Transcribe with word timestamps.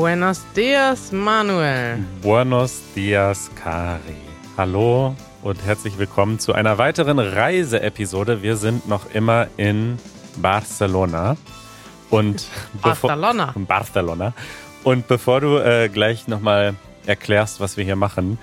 Buenos 0.00 0.44
dias, 0.54 1.10
Manuel. 1.10 1.98
Buenos 2.22 2.82
dias, 2.94 3.50
Kari. 3.60 4.14
Hallo 4.56 5.16
und 5.42 5.64
herzlich 5.64 5.98
willkommen 5.98 6.38
zu 6.38 6.52
einer 6.52 6.78
weiteren 6.78 7.18
Reiseepisode. 7.18 8.40
Wir 8.40 8.56
sind 8.56 8.86
noch 8.86 9.12
immer 9.12 9.48
in 9.56 9.98
Barcelona. 10.36 11.36
Und 12.10 12.46
Barcelona. 12.80 13.52
Barcelona. 13.56 14.34
Und 14.84 15.08
bevor 15.08 15.40
du 15.40 15.58
äh, 15.58 15.88
gleich 15.88 16.28
nochmal 16.28 16.76
erklärst, 17.04 17.58
was 17.58 17.76
wir 17.76 17.82
hier 17.82 17.96
machen, 17.96 18.38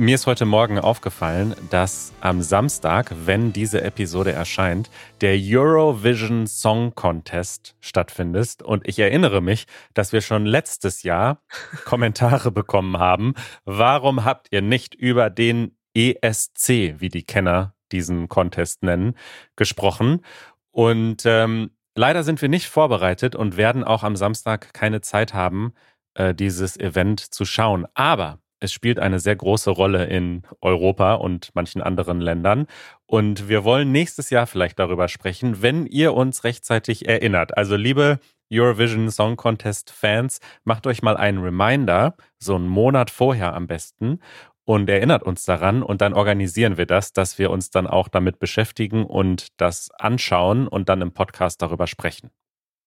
mir 0.00 0.14
ist 0.14 0.26
heute 0.26 0.46
Morgen 0.46 0.78
aufgefallen, 0.78 1.54
dass 1.68 2.14
am 2.22 2.40
Samstag, 2.40 3.12
wenn 3.26 3.52
diese 3.52 3.82
Episode 3.82 4.32
erscheint, 4.32 4.88
der 5.20 5.36
Eurovision 5.38 6.46
Song 6.46 6.94
Contest 6.94 7.76
stattfindet. 7.80 8.62
Und 8.62 8.88
ich 8.88 8.98
erinnere 8.98 9.42
mich, 9.42 9.66
dass 9.92 10.14
wir 10.14 10.22
schon 10.22 10.46
letztes 10.46 11.02
Jahr 11.02 11.42
Kommentare 11.84 12.50
bekommen 12.50 12.96
haben. 12.96 13.34
Warum 13.66 14.24
habt 14.24 14.46
ihr 14.50 14.62
nicht 14.62 14.94
über 14.94 15.28
den 15.28 15.76
ESC, 15.94 16.98
wie 16.98 17.10
die 17.10 17.24
Kenner 17.24 17.74
diesen 17.92 18.30
Contest 18.30 18.82
nennen, 18.82 19.14
gesprochen? 19.54 20.24
Und 20.70 21.24
ähm, 21.26 21.72
leider 21.94 22.22
sind 22.22 22.40
wir 22.40 22.48
nicht 22.48 22.68
vorbereitet 22.70 23.36
und 23.36 23.58
werden 23.58 23.84
auch 23.84 24.02
am 24.02 24.16
Samstag 24.16 24.72
keine 24.72 25.02
Zeit 25.02 25.34
haben, 25.34 25.74
äh, 26.14 26.34
dieses 26.34 26.78
Event 26.78 27.20
zu 27.20 27.44
schauen. 27.44 27.86
Aber 27.92 28.39
es 28.60 28.72
spielt 28.72 28.98
eine 28.98 29.18
sehr 29.18 29.36
große 29.36 29.70
Rolle 29.70 30.04
in 30.04 30.42
Europa 30.60 31.14
und 31.14 31.50
manchen 31.54 31.82
anderen 31.82 32.20
Ländern. 32.20 32.66
Und 33.06 33.48
wir 33.48 33.64
wollen 33.64 33.90
nächstes 33.90 34.30
Jahr 34.30 34.46
vielleicht 34.46 34.78
darüber 34.78 35.08
sprechen, 35.08 35.62
wenn 35.62 35.86
ihr 35.86 36.14
uns 36.14 36.44
rechtzeitig 36.44 37.08
erinnert. 37.08 37.56
Also 37.56 37.76
liebe 37.76 38.20
Eurovision 38.52 39.10
Song 39.10 39.36
Contest 39.36 39.90
Fans, 39.90 40.40
macht 40.64 40.86
euch 40.86 41.02
mal 41.02 41.16
einen 41.16 41.38
Reminder, 41.38 42.16
so 42.38 42.56
einen 42.56 42.68
Monat 42.68 43.10
vorher 43.10 43.54
am 43.54 43.66
besten, 43.66 44.20
und 44.64 44.88
erinnert 44.88 45.24
uns 45.24 45.44
daran 45.44 45.82
und 45.82 46.00
dann 46.00 46.12
organisieren 46.12 46.76
wir 46.76 46.86
das, 46.86 47.12
dass 47.12 47.38
wir 47.38 47.50
uns 47.50 47.70
dann 47.70 47.88
auch 47.88 48.06
damit 48.06 48.38
beschäftigen 48.38 49.04
und 49.04 49.48
das 49.56 49.90
anschauen 49.98 50.68
und 50.68 50.88
dann 50.88 51.00
im 51.00 51.12
Podcast 51.12 51.60
darüber 51.60 51.88
sprechen. 51.88 52.30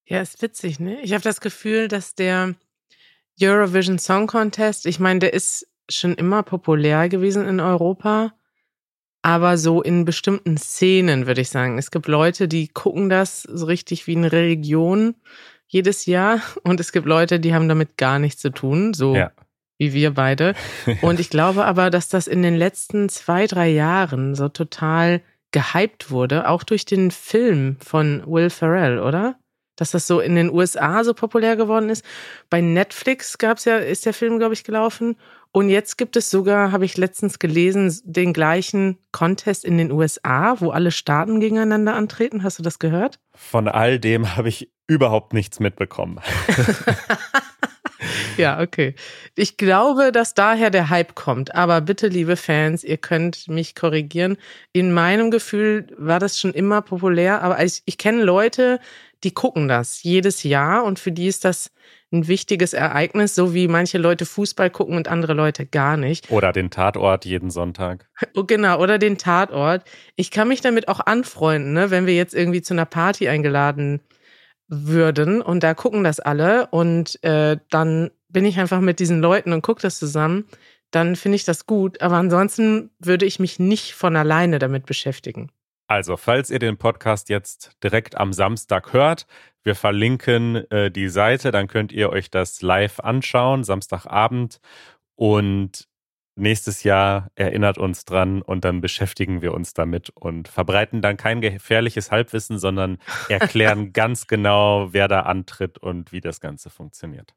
Ja, 0.08 0.22
ist 0.22 0.42
witzig, 0.42 0.80
ne? 0.80 1.02
Ich 1.02 1.12
habe 1.12 1.24
das 1.24 1.42
Gefühl, 1.42 1.90
dass 1.90 2.16
der 2.16 2.56
Eurovision 3.42 4.00
Song 4.00 4.28
Contest, 4.28 4.86
ich 4.86 5.00
meine, 5.00 5.20
der 5.20 5.34
ist 5.34 5.68
schon 5.90 6.16
immer 6.16 6.44
populär 6.44 7.10
gewesen 7.10 7.48
in 7.48 7.60
Europa, 7.60 8.34
aber 9.22 9.58
so 9.58 9.82
in 9.82 10.06
bestimmten 10.06 10.58
Szenen, 10.58 11.28
würde 11.28 11.42
ich 11.42 11.50
sagen. 11.50 11.78
Es 11.78 11.92
gibt 11.92 12.08
Leute, 12.08 12.48
die 12.48 12.68
gucken 12.68 13.10
das 13.10 13.44
so 13.44 13.66
richtig 13.66 14.06
wie 14.08 14.16
eine 14.16 14.32
Religion 14.32 15.16
jedes 15.68 16.06
Jahr 16.06 16.42
und 16.64 16.80
es 16.80 16.92
gibt 16.92 17.08
Leute, 17.08 17.40
die 17.40 17.54
haben 17.54 17.70
damit 17.70 17.98
gar 17.98 18.20
nichts 18.20 18.42
zu 18.42 18.52
tun, 18.52 18.94
so 18.94 19.16
ja. 19.16 19.32
wie 19.78 19.94
wir 19.94 20.12
beide. 20.12 20.54
Und 21.02 21.20
ich 21.20 21.30
glaube 21.30 21.66
aber, 21.66 21.90
dass 21.90 22.10
das 22.10 22.28
in 22.28 22.44
den 22.44 22.56
letzten 22.56 23.10
zwei, 23.10 23.48
drei 23.48 23.70
Jahren 23.70 24.36
so 24.36 24.50
total 24.50 25.22
gehypt 25.52 26.12
wurde, 26.12 26.48
auch 26.50 26.64
durch 26.64 26.86
den 26.86 27.12
Film 27.12 27.78
von 27.80 28.24
Will 28.26 28.50
Ferrell, 28.50 29.00
oder? 29.00 29.36
Dass 29.76 29.92
das 29.92 30.08
so 30.08 30.20
in 30.20 30.36
den 30.36 30.52
USA 30.52 31.04
so 31.04 31.14
populär 31.14 31.56
geworden 31.56 31.90
ist. 31.90 32.06
Bei 32.50 32.62
Netflix 32.62 33.38
gab's 33.38 33.66
ja, 33.66 33.78
ist 33.78 34.06
der 34.06 34.14
Film, 34.14 34.40
glaube 34.40 34.54
ich, 34.54 34.64
gelaufen. 34.64 35.16
Und 35.52 35.70
jetzt 35.70 36.00
gibt 36.00 36.16
es 36.16 36.32
sogar, 36.32 36.72
habe 36.72 36.86
ich 36.86 36.98
letztens 36.98 37.38
gelesen, 37.38 37.96
den 38.04 38.34
gleichen 38.34 38.98
Contest 39.12 39.64
in 39.64 39.78
den 39.78 39.92
USA, 39.92 40.60
wo 40.60 40.72
alle 40.72 40.90
Staaten 40.90 41.40
gegeneinander 41.40 41.94
antreten. 41.94 42.44
Hast 42.44 42.58
du 42.58 42.64
das 42.64 42.80
gehört? 42.80 43.20
Von 43.36 43.68
all 43.68 44.00
dem 44.00 44.36
habe 44.36 44.50
ich 44.50 44.72
überhaupt 44.88 45.34
nichts 45.34 45.60
mitbekommen. 45.60 46.20
ja, 48.38 48.60
okay. 48.62 48.96
Ich 49.36 49.58
glaube, 49.58 50.12
dass 50.12 50.34
daher 50.34 50.72
der 50.72 50.90
Hype 50.90 51.14
kommt. 51.14 51.54
Aber 51.54 51.82
bitte, 51.82 52.08
liebe 52.08 52.36
Fans, 52.36 52.84
ihr 52.84 52.98
könnt 52.98 53.48
mich 53.48 53.76
korrigieren. 53.76 54.38
In 54.72 54.92
meinem 54.92 55.30
Gefühl 55.30 55.88
war 55.98 56.20
das 56.20 56.40
schon 56.40 56.54
immer 56.54 56.82
populär. 56.82 57.44
Aber 57.44 57.64
ich, 57.64 57.84
ich 57.86 58.00
kenne 58.00 58.24
Leute, 58.24 58.80
die 59.24 59.34
gucken 59.34 59.68
das 59.68 60.04
jedes 60.04 60.44
Jahr 60.44 60.84
und 60.84 61.00
für 61.00 61.12
die 61.12 61.28
ist 61.28 61.46
das 61.46 61.72
ein 62.12 62.28
wichtiges 62.28 62.74
Ereignis, 62.74 63.34
so 63.36 63.54
wie 63.54 63.68
manche 63.68 63.98
Leute 63.98 64.26
Fußball 64.26 64.70
gucken 64.70 64.96
und 64.96 65.08
andere 65.08 65.34
Leute 65.34 65.66
gar 65.66 65.98
nicht. 65.98 66.30
Oder 66.30 66.52
den 66.52 66.70
Tatort 66.70 67.26
jeden 67.26 67.50
Sonntag. 67.50 68.08
Oh, 68.36 68.46
genau, 68.46 68.80
oder 68.80 68.98
den 68.98 69.18
Tatort. 69.18 69.84
Ich 70.16 70.32
kann 70.32 70.48
mich 70.48 70.62
damit 70.62 70.88
auch 70.88 71.00
anfreunden, 71.00 71.74
ne, 71.74 71.92
wenn 71.92 72.08
wir 72.08 72.16
jetzt 72.16 72.34
irgendwie 72.34 72.62
zu 72.62 72.74
einer 72.74 72.86
Party 72.86 73.28
eingeladen 73.28 74.00
würden 74.68 75.42
und 75.42 75.62
da 75.62 75.74
gucken 75.74 76.04
das 76.04 76.20
alle 76.20 76.68
und 76.68 77.24
äh, 77.24 77.58
dann 77.70 78.10
bin 78.30 78.46
ich 78.46 78.60
einfach 78.60 78.80
mit 78.80 79.00
diesen 79.00 79.22
Leuten 79.22 79.54
und 79.54 79.62
gucke 79.62 79.82
das 79.82 80.00
zusammen, 80.00 80.46
dann 80.90 81.16
finde 81.16 81.36
ich 81.36 81.46
das 81.46 81.68
gut. 81.68 82.02
Aber 82.02 82.16
ansonsten 82.16 82.90
würde 83.00 83.26
ich 83.26 83.40
mich 83.40 83.60
nicht 83.60 83.94
von 83.94 84.16
alleine 84.16 84.58
damit 84.58 84.86
beschäftigen. 84.86 85.52
Also, 85.94 86.18
falls 86.18 86.50
ihr 86.50 86.58
den 86.58 86.78
Podcast 86.78 87.30
jetzt 87.30 87.78
direkt 87.84 88.18
am 88.18 88.34
Samstag 88.34 88.94
hört, 88.94 89.28
wir 89.62 89.76
verlinken 89.76 90.56
äh, 90.72 90.90
die 90.90 91.08
Seite, 91.08 91.52
dann 91.52 91.68
könnt 91.68 91.92
ihr 91.92 92.10
euch 92.10 92.32
das 92.32 92.64
live 92.64 93.00
anschauen, 93.00 93.64
Samstagabend. 93.64 94.60
Und 95.14 95.88
nächstes 96.36 96.82
Jahr 96.82 97.30
erinnert 97.36 97.78
uns 97.78 98.06
dran 98.06 98.42
und 98.42 98.66
dann 98.66 98.82
beschäftigen 98.82 99.44
wir 99.44 99.54
uns 99.54 99.76
damit 99.76 100.10
und 100.10 100.48
verbreiten 100.48 101.04
dann 101.04 101.16
kein 101.16 101.42
gefährliches 101.42 102.10
Halbwissen, 102.10 102.58
sondern 102.58 102.98
erklären 103.30 103.94
ganz 103.94 104.26
genau, 104.26 104.94
wer 104.94 105.08
da 105.08 105.20
antritt 105.20 105.78
und 105.78 106.12
wie 106.12 106.22
das 106.22 106.42
Ganze 106.42 106.72
funktioniert. 106.72 107.36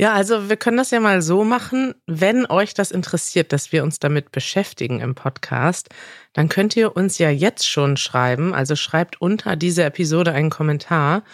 Ja, 0.00 0.12
also 0.12 0.48
wir 0.48 0.56
können 0.56 0.76
das 0.76 0.92
ja 0.92 1.00
mal 1.00 1.22
so 1.22 1.42
machen, 1.42 1.92
wenn 2.06 2.46
euch 2.46 2.72
das 2.72 2.92
interessiert, 2.92 3.52
dass 3.52 3.72
wir 3.72 3.82
uns 3.82 3.98
damit 3.98 4.30
beschäftigen 4.30 5.00
im 5.00 5.16
Podcast, 5.16 5.88
dann 6.34 6.48
könnt 6.48 6.76
ihr 6.76 6.94
uns 6.96 7.18
ja 7.18 7.30
jetzt 7.30 7.68
schon 7.68 7.96
schreiben. 7.96 8.54
Also 8.54 8.76
schreibt 8.76 9.20
unter 9.20 9.56
dieser 9.56 9.86
Episode 9.86 10.32
einen 10.32 10.50
Kommentar 10.50 11.24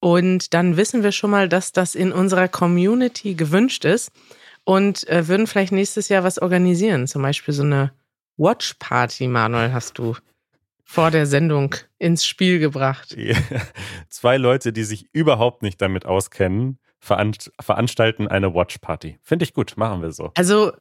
und 0.00 0.54
dann 0.54 0.78
wissen 0.78 1.02
wir 1.02 1.12
schon 1.12 1.30
mal, 1.30 1.46
dass 1.50 1.72
das 1.72 1.94
in 1.94 2.10
unserer 2.10 2.48
Community 2.48 3.34
gewünscht 3.34 3.84
ist 3.84 4.10
und 4.64 5.06
äh, 5.08 5.28
würden 5.28 5.46
vielleicht 5.46 5.72
nächstes 5.72 6.08
Jahr 6.08 6.24
was 6.24 6.38
organisieren. 6.40 7.06
Zum 7.06 7.20
Beispiel 7.20 7.52
so 7.52 7.64
eine 7.64 7.92
Watch 8.38 8.76
Party, 8.78 9.28
Manuel, 9.28 9.74
hast 9.74 9.98
du 9.98 10.16
vor 10.84 11.10
der 11.10 11.26
Sendung 11.26 11.74
ins 11.98 12.24
Spiel 12.24 12.60
gebracht. 12.60 13.14
Ja. 13.14 13.36
Zwei 14.08 14.38
Leute, 14.38 14.72
die 14.72 14.84
sich 14.84 15.06
überhaupt 15.12 15.60
nicht 15.60 15.82
damit 15.82 16.06
auskennen, 16.06 16.78
veranstalten 17.06 18.28
eine 18.28 18.54
Watchparty. 18.54 19.18
Finde 19.22 19.44
ich 19.44 19.54
gut, 19.54 19.74
machen 19.76 20.02
wir 20.02 20.12
so. 20.12 20.32
Also 20.34 20.72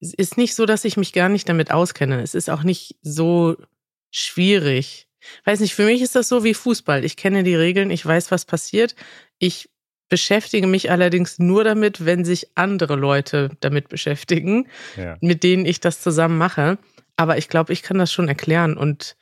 es 0.00 0.14
ist 0.14 0.36
nicht 0.36 0.54
so, 0.54 0.66
dass 0.66 0.84
ich 0.84 0.96
mich 0.96 1.12
gar 1.12 1.28
nicht 1.28 1.48
damit 1.48 1.70
auskenne. 1.70 2.22
Es 2.22 2.34
ist 2.34 2.50
auch 2.50 2.62
nicht 2.62 2.96
so 3.02 3.56
schwierig. 4.10 5.08
Weiß 5.44 5.60
nicht, 5.60 5.74
für 5.74 5.84
mich 5.84 6.02
ist 6.02 6.14
das 6.14 6.28
so 6.28 6.44
wie 6.44 6.54
Fußball. 6.54 7.04
Ich 7.04 7.16
kenne 7.16 7.42
die 7.42 7.54
Regeln, 7.54 7.90
ich 7.90 8.04
weiß, 8.04 8.30
was 8.30 8.44
passiert. 8.44 8.94
Ich 9.38 9.68
beschäftige 10.08 10.66
mich 10.66 10.90
allerdings 10.90 11.38
nur 11.38 11.64
damit, 11.64 12.04
wenn 12.04 12.24
sich 12.24 12.48
andere 12.54 12.94
Leute 12.94 13.50
damit 13.60 13.88
beschäftigen, 13.88 14.68
ja. 14.96 15.16
mit 15.20 15.42
denen 15.42 15.66
ich 15.66 15.80
das 15.80 16.00
zusammen 16.00 16.38
mache. 16.38 16.78
Aber 17.16 17.38
ich 17.38 17.48
glaube, 17.48 17.72
ich 17.72 17.82
kann 17.82 17.98
das 17.98 18.12
schon 18.12 18.28
erklären 18.28 18.76
und 18.76 19.16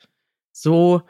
so 0.52 1.02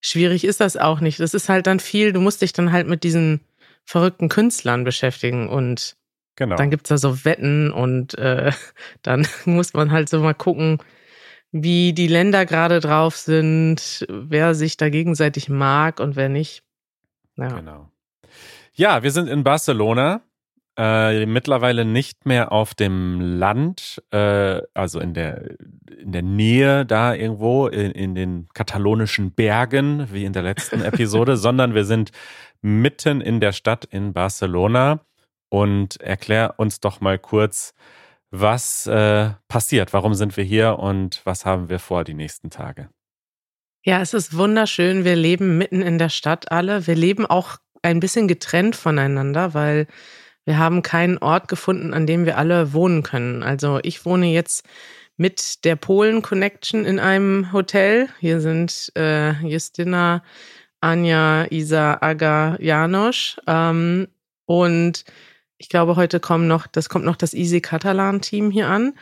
schwierig 0.00 0.44
ist 0.44 0.60
das 0.60 0.76
auch 0.76 1.00
nicht. 1.00 1.20
Das 1.20 1.34
ist 1.34 1.48
halt 1.48 1.66
dann 1.66 1.80
viel, 1.80 2.12
du 2.12 2.20
musst 2.20 2.42
dich 2.42 2.52
dann 2.52 2.72
halt 2.72 2.88
mit 2.88 3.04
diesen 3.04 3.40
verrückten 3.84 4.28
Künstlern 4.28 4.84
beschäftigen 4.84 5.48
und 5.48 5.96
genau. 6.36 6.56
dann 6.56 6.70
gibt's 6.70 6.88
da 6.88 6.98
so 6.98 7.24
Wetten 7.24 7.70
und 7.72 8.16
äh, 8.18 8.52
dann 9.02 9.26
muss 9.44 9.74
man 9.74 9.90
halt 9.90 10.08
so 10.08 10.20
mal 10.20 10.34
gucken, 10.34 10.78
wie 11.50 11.92
die 11.92 12.08
Länder 12.08 12.46
gerade 12.46 12.80
drauf 12.80 13.16
sind, 13.16 14.06
wer 14.08 14.54
sich 14.54 14.78
da 14.78 14.88
gegenseitig 14.88 15.48
mag 15.50 16.00
und 16.00 16.16
wer 16.16 16.30
nicht. 16.30 16.62
Ja. 17.36 17.48
Genau. 17.48 17.90
Ja, 18.72 19.02
wir 19.02 19.10
sind 19.10 19.28
in 19.28 19.44
Barcelona. 19.44 20.22
Äh, 20.78 21.26
mittlerweile 21.26 21.84
nicht 21.84 22.24
mehr 22.24 22.50
auf 22.50 22.72
dem 22.72 23.20
Land, 23.20 24.02
äh, 24.10 24.62
also 24.72 25.00
in 25.00 25.12
der, 25.12 25.50
in 25.98 26.12
der 26.12 26.22
Nähe 26.22 26.86
da 26.86 27.12
irgendwo, 27.12 27.66
in, 27.66 27.90
in 27.90 28.14
den 28.14 28.48
katalonischen 28.54 29.32
Bergen, 29.32 30.08
wie 30.12 30.24
in 30.24 30.32
der 30.32 30.42
letzten 30.42 30.80
Episode, 30.82 31.36
sondern 31.36 31.74
wir 31.74 31.84
sind 31.84 32.10
mitten 32.62 33.20
in 33.20 33.40
der 33.40 33.52
Stadt 33.52 33.84
in 33.84 34.12
Barcelona 34.12 35.04
und 35.48 36.00
erklär 36.00 36.54
uns 36.56 36.80
doch 36.80 37.00
mal 37.00 37.18
kurz, 37.18 37.74
was 38.30 38.86
äh, 38.86 39.30
passiert, 39.48 39.92
warum 39.92 40.14
sind 40.14 40.36
wir 40.36 40.44
hier 40.44 40.78
und 40.78 41.20
was 41.24 41.44
haben 41.44 41.68
wir 41.68 41.78
vor 41.78 42.04
die 42.04 42.14
nächsten 42.14 42.48
Tage. 42.48 42.88
Ja, 43.84 44.00
es 44.00 44.14
ist 44.14 44.36
wunderschön. 44.36 45.04
Wir 45.04 45.16
leben 45.16 45.58
mitten 45.58 45.82
in 45.82 45.98
der 45.98 46.08
Stadt 46.08 46.50
alle. 46.50 46.86
Wir 46.86 46.94
leben 46.94 47.26
auch 47.26 47.56
ein 47.82 48.00
bisschen 48.00 48.28
getrennt 48.28 48.76
voneinander, 48.76 49.54
weil 49.54 49.86
wir 50.44 50.56
haben 50.56 50.82
keinen 50.82 51.18
Ort 51.18 51.48
gefunden, 51.48 51.92
an 51.92 52.06
dem 52.06 52.24
wir 52.24 52.38
alle 52.38 52.72
wohnen 52.72 53.02
können. 53.02 53.42
Also 53.42 53.80
ich 53.82 54.04
wohne 54.04 54.26
jetzt 54.26 54.66
mit 55.16 55.64
der 55.64 55.76
Polen 55.76 56.22
Connection 56.22 56.84
in 56.84 56.98
einem 56.98 57.52
Hotel. 57.52 58.08
Hier 58.18 58.40
sind 58.40 58.92
äh, 58.96 59.32
Justina, 59.46 60.22
Anja, 60.82 61.46
Isa, 61.50 61.98
Aga, 62.02 62.58
Janosch. 62.60 63.38
Ähm, 63.46 64.08
und 64.46 65.04
Ich 65.58 65.68
glaube, 65.68 65.96
heute 65.96 66.20
kommen 66.20 66.48
noch, 66.48 66.66
das 66.66 66.88
kommt 66.88 67.04
noch 67.04 67.16
das 67.16 67.34
Easy 67.34 67.60
Catalan 67.60 68.20
Team 68.20 68.50
hier 68.50 68.68
an. 68.68 68.94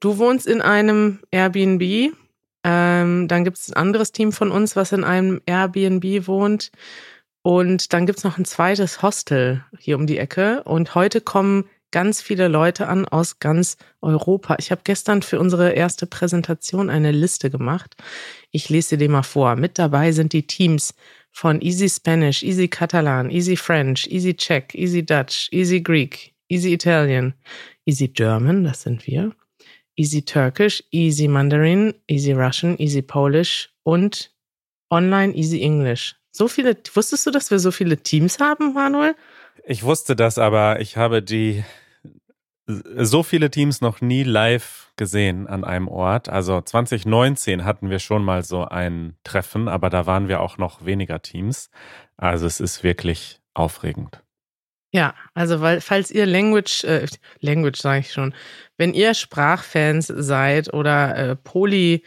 Du 0.00 0.18
wohnst 0.18 0.46
in 0.46 0.62
einem 0.62 1.20
Airbnb. 1.32 2.14
Ähm, 2.64 3.28
dann 3.28 3.44
gibt 3.44 3.58
es 3.58 3.70
ein 3.70 3.76
anderes 3.76 4.12
Team 4.12 4.32
von 4.32 4.52
uns, 4.52 4.76
was 4.76 4.92
in 4.92 5.04
einem 5.04 5.42
Airbnb 5.46 6.28
wohnt. 6.28 6.70
Und 7.42 7.92
dann 7.92 8.06
gibt 8.06 8.18
es 8.18 8.24
noch 8.24 8.38
ein 8.38 8.44
zweites 8.44 9.02
Hostel 9.02 9.64
hier 9.78 9.96
um 9.98 10.06
die 10.06 10.18
Ecke. 10.18 10.62
Und 10.64 10.94
heute 10.94 11.20
kommen 11.20 11.64
ganz 11.90 12.22
viele 12.22 12.48
Leute 12.48 12.88
an 12.88 13.06
aus 13.06 13.40
ganz 13.40 13.76
Europa. 14.00 14.56
Ich 14.60 14.70
habe 14.70 14.82
gestern 14.84 15.22
für 15.22 15.40
unsere 15.40 15.72
erste 15.72 16.06
Präsentation 16.06 16.90
eine 16.90 17.12
Liste 17.12 17.50
gemacht. 17.50 17.96
Ich 18.52 18.68
lese 18.68 18.98
dir 18.98 19.10
mal 19.10 19.22
vor. 19.24 19.56
Mit 19.56 19.78
dabei 19.80 20.12
sind 20.12 20.32
die 20.32 20.46
Teams 20.46 20.94
von 21.34 21.60
Easy 21.60 21.88
Spanish, 21.88 22.44
Easy 22.44 22.68
Catalan, 22.68 23.28
Easy 23.28 23.56
French, 23.56 24.06
Easy 24.06 24.32
Czech, 24.32 24.72
Easy 24.74 25.02
Dutch, 25.02 25.48
Easy 25.52 25.80
Greek, 25.80 26.32
Easy 26.48 26.72
Italian, 26.72 27.34
Easy 27.86 28.06
German, 28.08 28.62
das 28.62 28.82
sind 28.82 29.04
wir, 29.06 29.32
Easy 29.96 30.22
Turkish, 30.22 30.82
Easy 30.92 31.26
Mandarin, 31.26 31.92
Easy 32.08 32.32
Russian, 32.32 32.78
Easy 32.78 33.02
Polish 33.02 33.68
und 33.82 34.32
Online 34.90 35.34
Easy 35.34 35.60
English. 35.60 36.14
So 36.30 36.46
viele, 36.46 36.76
wusstest 36.94 37.26
du, 37.26 37.32
dass 37.32 37.50
wir 37.50 37.58
so 37.58 37.72
viele 37.72 37.96
Teams 37.96 38.38
haben, 38.38 38.72
Manuel? 38.72 39.16
Ich 39.66 39.82
wusste 39.82 40.14
das, 40.14 40.38
aber 40.38 40.80
ich 40.80 40.96
habe 40.96 41.20
die 41.20 41.64
so 42.66 43.22
viele 43.22 43.50
Teams 43.50 43.80
noch 43.80 44.00
nie 44.00 44.22
live 44.22 44.92
gesehen 44.96 45.46
an 45.46 45.64
einem 45.64 45.88
Ort. 45.88 46.28
Also 46.28 46.60
2019 46.60 47.64
hatten 47.64 47.90
wir 47.90 47.98
schon 47.98 48.24
mal 48.24 48.42
so 48.42 48.64
ein 48.64 49.16
Treffen, 49.24 49.68
aber 49.68 49.90
da 49.90 50.06
waren 50.06 50.28
wir 50.28 50.40
auch 50.40 50.56
noch 50.56 50.84
weniger 50.84 51.20
Teams. 51.20 51.70
Also 52.16 52.46
es 52.46 52.60
ist 52.60 52.82
wirklich 52.82 53.40
aufregend. 53.52 54.22
Ja, 54.92 55.14
also 55.34 55.60
weil 55.60 55.80
falls 55.80 56.10
ihr 56.10 56.24
Language, 56.24 56.84
äh, 56.84 57.06
Language 57.40 57.80
sage 57.80 58.00
ich 58.00 58.12
schon, 58.12 58.32
wenn 58.76 58.94
ihr 58.94 59.14
Sprachfans 59.14 60.06
seid 60.06 60.72
oder 60.72 61.16
äh, 61.16 61.36
Poly 61.36 62.04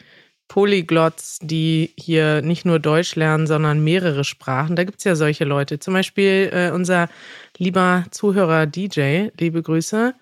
Polyglots, 0.47 1.39
die 1.41 1.93
hier 1.97 2.41
nicht 2.41 2.65
nur 2.65 2.79
Deutsch 2.79 3.15
lernen, 3.15 3.47
sondern 3.47 3.83
mehrere 3.83 4.23
Sprachen. 4.23 4.75
Da 4.75 4.85
gibt 4.85 4.99
es 4.99 5.03
ja 5.03 5.15
solche 5.15 5.43
Leute. 5.43 5.79
Zum 5.79 5.93
Beispiel 5.93 6.49
äh, 6.53 6.71
unser 6.71 7.09
lieber 7.57 8.05
Zuhörer 8.11 8.65
DJ, 8.65 9.29
liebe 9.37 9.61
Grüße. 9.61 10.15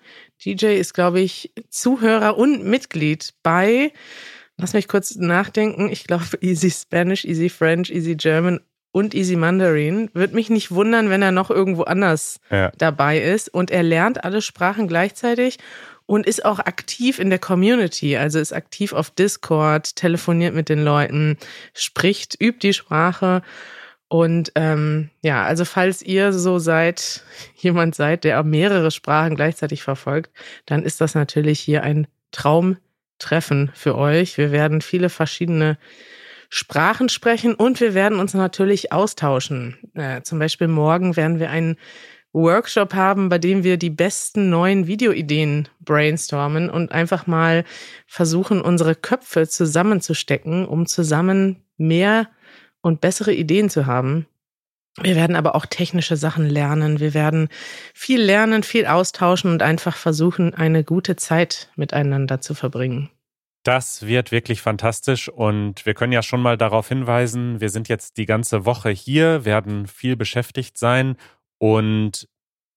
DJ 0.44 0.78
ist, 0.78 0.94
glaube 0.94 1.20
ich, 1.20 1.52
Zuhörer 1.70 2.36
und 2.36 2.64
Mitglied 2.64 3.34
bei, 3.42 3.92
lass 4.56 4.72
mich 4.72 4.88
kurz 4.88 5.16
nachdenken, 5.16 5.90
ich 5.90 6.04
glaube 6.04 6.24
Easy 6.40 6.70
Spanish, 6.70 7.24
Easy 7.24 7.48
French, 7.48 7.90
Easy 7.90 8.14
German 8.14 8.60
und 8.92 9.14
Easy 9.14 9.36
Mandarin. 9.36 10.10
Würde 10.14 10.34
mich 10.34 10.48
nicht 10.48 10.70
wundern, 10.70 11.10
wenn 11.10 11.22
er 11.22 11.32
noch 11.32 11.50
irgendwo 11.50 11.82
anders 11.82 12.40
ja. 12.50 12.72
dabei 12.78 13.20
ist. 13.20 13.52
Und 13.52 13.70
er 13.70 13.82
lernt 13.82 14.24
alle 14.24 14.40
Sprachen 14.40 14.88
gleichzeitig 14.88 15.58
und 16.06 16.26
ist 16.26 16.44
auch 16.44 16.60
aktiv 16.60 17.18
in 17.18 17.28
der 17.30 17.38
Community, 17.38 18.16
also 18.16 18.38
ist 18.38 18.52
aktiv 18.52 18.92
auf 18.92 19.10
Discord, 19.10 19.96
telefoniert 19.96 20.54
mit 20.54 20.68
den 20.68 20.82
Leuten, 20.82 21.36
spricht, 21.74 22.40
übt 22.40 22.66
die 22.66 22.72
Sprache. 22.72 23.42
Und 24.08 24.52
ähm, 24.54 25.10
ja, 25.22 25.44
also 25.44 25.64
falls 25.64 26.02
ihr 26.02 26.32
so 26.32 26.58
seid, 26.58 27.24
jemand 27.56 27.94
seid, 27.94 28.24
der 28.24 28.42
mehrere 28.42 28.90
Sprachen 28.90 29.36
gleichzeitig 29.36 29.82
verfolgt, 29.82 30.30
dann 30.66 30.82
ist 30.82 31.00
das 31.00 31.14
natürlich 31.14 31.60
hier 31.60 31.82
ein 31.82 32.06
Traumtreffen 32.30 33.70
für 33.74 33.96
euch. 33.96 34.38
Wir 34.38 34.52
werden 34.52 34.80
viele 34.80 35.08
verschiedene 35.08 35.78
Sprachen 36.48 37.08
sprechen 37.08 37.54
und 37.54 37.80
wir 37.80 37.94
werden 37.94 38.20
uns 38.20 38.32
natürlich 38.34 38.92
austauschen. 38.92 39.76
Äh, 39.94 40.22
zum 40.22 40.38
Beispiel 40.38 40.68
morgen 40.68 41.16
werden 41.16 41.40
wir 41.40 41.50
einen 41.50 41.76
Workshop 42.32 42.94
haben, 42.94 43.28
bei 43.30 43.38
dem 43.38 43.64
wir 43.64 43.78
die 43.78 43.90
besten 43.90 44.50
neuen 44.50 44.86
Videoideen 44.86 45.68
brainstormen 45.80 46.68
und 46.68 46.92
einfach 46.92 47.26
mal 47.26 47.64
versuchen, 48.06 48.60
unsere 48.60 48.94
Köpfe 48.94 49.48
zusammenzustecken, 49.48 50.66
um 50.66 50.86
zusammen 50.86 51.64
mehr 51.78 52.28
und 52.86 53.00
bessere 53.00 53.32
Ideen 53.32 53.68
zu 53.68 53.86
haben. 53.86 54.26
Wir 55.02 55.14
werden 55.14 55.36
aber 55.36 55.54
auch 55.54 55.66
technische 55.66 56.16
Sachen 56.16 56.48
lernen. 56.48 57.00
Wir 57.00 57.12
werden 57.12 57.48
viel 57.92 58.22
lernen, 58.22 58.62
viel 58.62 58.86
austauschen 58.86 59.50
und 59.50 59.62
einfach 59.62 59.96
versuchen, 59.96 60.54
eine 60.54 60.84
gute 60.84 61.16
Zeit 61.16 61.70
miteinander 61.76 62.40
zu 62.40 62.54
verbringen. 62.54 63.10
Das 63.62 64.06
wird 64.06 64.30
wirklich 64.30 64.62
fantastisch 64.62 65.28
und 65.28 65.84
wir 65.84 65.94
können 65.94 66.12
ja 66.12 66.22
schon 66.22 66.40
mal 66.40 66.56
darauf 66.56 66.88
hinweisen, 66.88 67.60
wir 67.60 67.68
sind 67.68 67.88
jetzt 67.88 68.16
die 68.16 68.24
ganze 68.24 68.64
Woche 68.64 68.90
hier, 68.90 69.44
werden 69.44 69.88
viel 69.88 70.14
beschäftigt 70.14 70.78
sein 70.78 71.16
und 71.58 72.28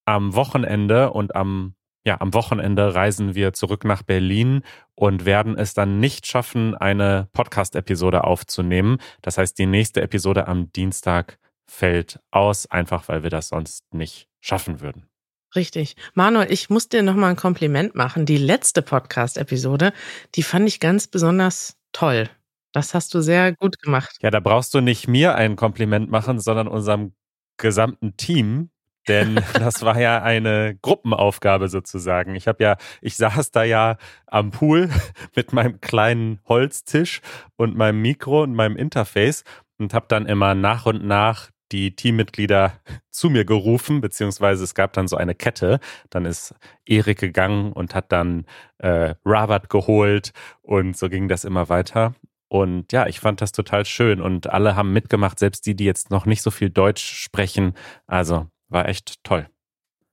am 0.06 0.34
Wochenende 0.34 1.12
und 1.12 1.36
am 1.36 1.76
ja, 2.10 2.20
am 2.22 2.34
Wochenende 2.34 2.96
reisen 2.96 3.36
wir 3.36 3.54
zurück 3.54 3.86
nach 3.86 4.02
Berlin 4.02 4.64
und 4.96 5.26
werden 5.26 5.56
es 5.60 5.76
dann 5.76 6.00
nicht 6.00 6.26
schaffen, 6.26 6.74
eine 6.74 7.28
Podcast-Episode 7.34 8.24
aufzunehmen. 8.24 8.98
Das 9.22 9.38
heißt, 9.38 9.60
die 9.60 9.68
nächste 9.68 10.02
Episode 10.02 10.48
am 10.48 10.72
Dienstag 10.72 11.38
fällt 11.68 12.20
aus, 12.32 12.66
einfach 12.66 13.08
weil 13.10 13.22
wir 13.22 13.30
das 13.30 13.50
sonst 13.50 13.94
nicht 13.94 14.28
schaffen 14.42 14.82
würden. 14.82 15.08
Richtig. 15.56 15.96
Manuel, 16.16 16.52
ich 16.52 16.72
muss 16.72 16.90
dir 16.90 17.04
nochmal 17.04 17.30
ein 17.30 17.36
Kompliment 17.36 17.94
machen. 17.94 18.26
Die 18.26 18.38
letzte 18.38 18.82
Podcast-Episode, 18.82 19.94
die 20.34 20.42
fand 20.42 20.68
ich 20.68 20.80
ganz 20.80 21.06
besonders 21.06 21.78
toll. 21.92 22.28
Das 22.72 22.96
hast 22.96 23.14
du 23.14 23.22
sehr 23.22 23.54
gut 23.54 23.80
gemacht. 23.84 24.18
Ja, 24.22 24.32
da 24.32 24.40
brauchst 24.40 24.74
du 24.74 24.82
nicht 24.82 25.08
mir 25.08 25.36
ein 25.36 25.56
Kompliment 25.56 26.10
machen, 26.10 26.40
sondern 26.40 26.68
unserem 26.68 27.14
gesamten 27.58 28.18
Team, 28.18 28.72
denn 29.10 29.36
das 29.54 29.82
war 29.82 30.00
ja 30.00 30.22
eine 30.22 30.78
Gruppenaufgabe 30.82 31.68
sozusagen. 31.68 32.36
Ich 32.36 32.48
habe 32.48 32.64
ja, 32.64 32.78
ich 33.02 33.18
saß 33.18 33.52
da 33.52 33.64
ja 33.64 33.98
am 34.28 34.52
Pool 34.52 34.90
mit 35.36 35.52
meinem 35.52 35.82
kleinen 35.82 36.40
Holztisch 36.48 37.22
und 37.58 37.76
meinem 37.76 38.02
Mikro 38.02 38.44
und 38.44 38.54
meinem 38.54 38.78
Interface 38.78 39.44
und 39.78 39.94
habe 39.94 40.06
dann 40.08 40.26
immer 40.26 40.56
nach 40.56 40.86
und 40.86 41.04
nach 41.04 41.50
die 41.72 41.96
Teammitglieder 41.96 42.74
zu 43.12 43.30
mir 43.30 43.46
gerufen, 43.46 44.02
beziehungsweise 44.02 44.64
es 44.64 44.76
gab 44.76 44.94
dann 44.94 45.08
so 45.08 45.18
eine 45.18 45.36
Kette. 45.36 45.80
Dann 46.10 46.26
ist 46.26 46.56
Erik 46.86 47.20
gegangen 47.20 47.74
und 47.74 47.96
hat 47.96 48.12
dann 48.12 48.46
äh, 48.78 49.16
Robert 49.26 49.70
geholt 49.70 50.32
und 50.62 50.96
so 50.96 51.10
ging 51.10 51.28
das 51.28 51.44
immer 51.44 51.70
weiter. 51.70 52.14
Und 52.48 52.92
ja, 52.92 53.06
ich 53.06 53.20
fand 53.20 53.42
das 53.42 53.52
total 53.52 53.86
schön 53.86 54.22
und 54.22 54.50
alle 54.50 54.76
haben 54.76 54.92
mitgemacht, 54.92 55.38
selbst 55.38 55.68
die, 55.68 55.76
die 55.76 55.86
jetzt 55.86 56.10
noch 56.10 56.26
nicht 56.26 56.42
so 56.42 56.50
viel 56.50 56.72
Deutsch 56.72 57.04
sprechen. 57.04 57.74
Also 58.08 58.48
war 58.70 58.88
echt 58.88 59.24
toll. 59.24 59.48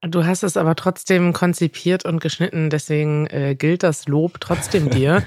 Du 0.02 0.24
hast 0.24 0.42
es 0.42 0.56
aber 0.56 0.76
trotzdem 0.76 1.32
konzipiert 1.32 2.04
und 2.04 2.20
geschnitten, 2.20 2.70
deswegen 2.70 3.26
äh, 3.28 3.56
gilt 3.58 3.82
das 3.82 4.06
Lob 4.06 4.40
trotzdem 4.40 4.90
dir. 4.90 5.24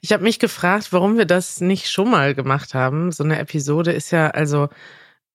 ich 0.00 0.12
habe 0.12 0.22
mich 0.22 0.38
gefragt, 0.38 0.92
warum 0.92 1.18
wir 1.18 1.26
das 1.26 1.60
nicht 1.60 1.90
schon 1.90 2.10
mal 2.10 2.34
gemacht 2.34 2.74
haben. 2.74 3.12
So 3.12 3.24
eine 3.24 3.38
Episode 3.38 3.92
ist 3.92 4.10
ja 4.10 4.30
also 4.30 4.68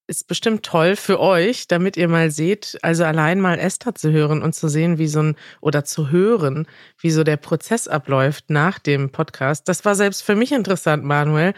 ist 0.08 0.26
bestimmt 0.26 0.64
toll 0.64 0.96
für 0.96 1.20
euch, 1.20 1.68
damit 1.68 1.98
ihr 1.98 2.08
mal 2.08 2.30
seht, 2.30 2.78
also 2.80 3.04
allein 3.04 3.40
mal 3.40 3.58
Esther 3.58 3.94
zu 3.94 4.10
hören 4.10 4.42
und 4.42 4.54
zu 4.54 4.68
sehen, 4.68 4.96
wie 4.96 5.06
so 5.06 5.22
ein 5.22 5.36
oder 5.60 5.84
zu 5.84 6.10
hören, 6.10 6.66
wie 6.98 7.10
so 7.10 7.24
der 7.24 7.36
Prozess 7.36 7.88
abläuft 7.88 8.48
nach 8.48 8.78
dem 8.78 9.10
Podcast. 9.10 9.68
Das 9.68 9.84
war 9.84 9.94
selbst 9.94 10.22
für 10.22 10.34
mich 10.34 10.52
interessant, 10.52 11.04
Manuel, 11.04 11.52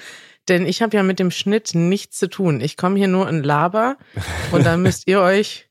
denn 0.48 0.66
ich 0.66 0.82
habe 0.82 0.96
ja 0.96 1.04
mit 1.04 1.20
dem 1.20 1.30
Schnitt 1.30 1.76
nichts 1.76 2.18
zu 2.18 2.28
tun. 2.28 2.60
Ich 2.60 2.76
komme 2.76 2.98
hier 2.98 3.06
nur 3.06 3.28
in 3.28 3.44
Laber 3.44 3.96
und 4.50 4.66
dann 4.66 4.82
müsst 4.82 5.06
ihr 5.06 5.20
euch 5.22 5.69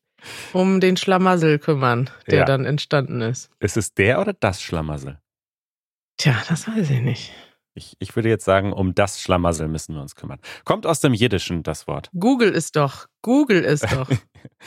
um 0.54 0.80
den 0.80 0.98
Schlamassel 0.98 1.60
kümmern, 1.60 2.10
der 2.28 2.40
ja. 2.40 2.46
dann 2.46 2.66
entstanden 2.66 3.22
ist. 3.22 3.50
Ist 3.60 3.78
es 3.78 3.94
der 3.94 4.20
oder 4.20 4.34
das 4.34 4.62
Schlamassel? 4.62 5.20
Tja, 6.18 6.36
das 6.50 6.68
weiß 6.68 6.90
ich 6.90 7.02
nicht. 7.02 7.32
Ich, 7.76 7.96
ich 8.00 8.16
würde 8.16 8.28
jetzt 8.28 8.44
sagen, 8.44 8.74
um 8.74 8.94
das 8.94 9.22
Schlamassel 9.22 9.68
müssen 9.68 9.96
wir 9.96 10.02
uns 10.02 10.16
kümmern. 10.16 10.40
Kommt 10.66 10.86
aus 10.86 11.00
dem 11.00 11.14
Jiddischen 11.14 11.64
das 11.64 11.88
Wort. 11.88 12.10
Google 12.18 12.52
ist 12.52 12.76
doch. 12.76 13.08
Google 13.22 13.64
ist 13.64 13.90
doch. 13.92 14.10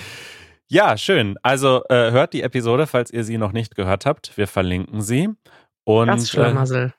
ja, 0.68 0.96
schön. 0.96 1.36
Also 1.42 1.82
äh, 1.90 2.10
hört 2.10 2.32
die 2.32 2.42
Episode, 2.42 2.86
falls 2.86 3.10
ihr 3.10 3.24
sie 3.24 3.36
noch 3.36 3.52
nicht 3.52 3.74
gehört 3.74 4.06
habt. 4.06 4.36
Wir 4.38 4.46
verlinken 4.46 5.02
sie. 5.02 5.28
Und, 5.84 6.06
das 6.06 6.30
Schlamassel. 6.30 6.94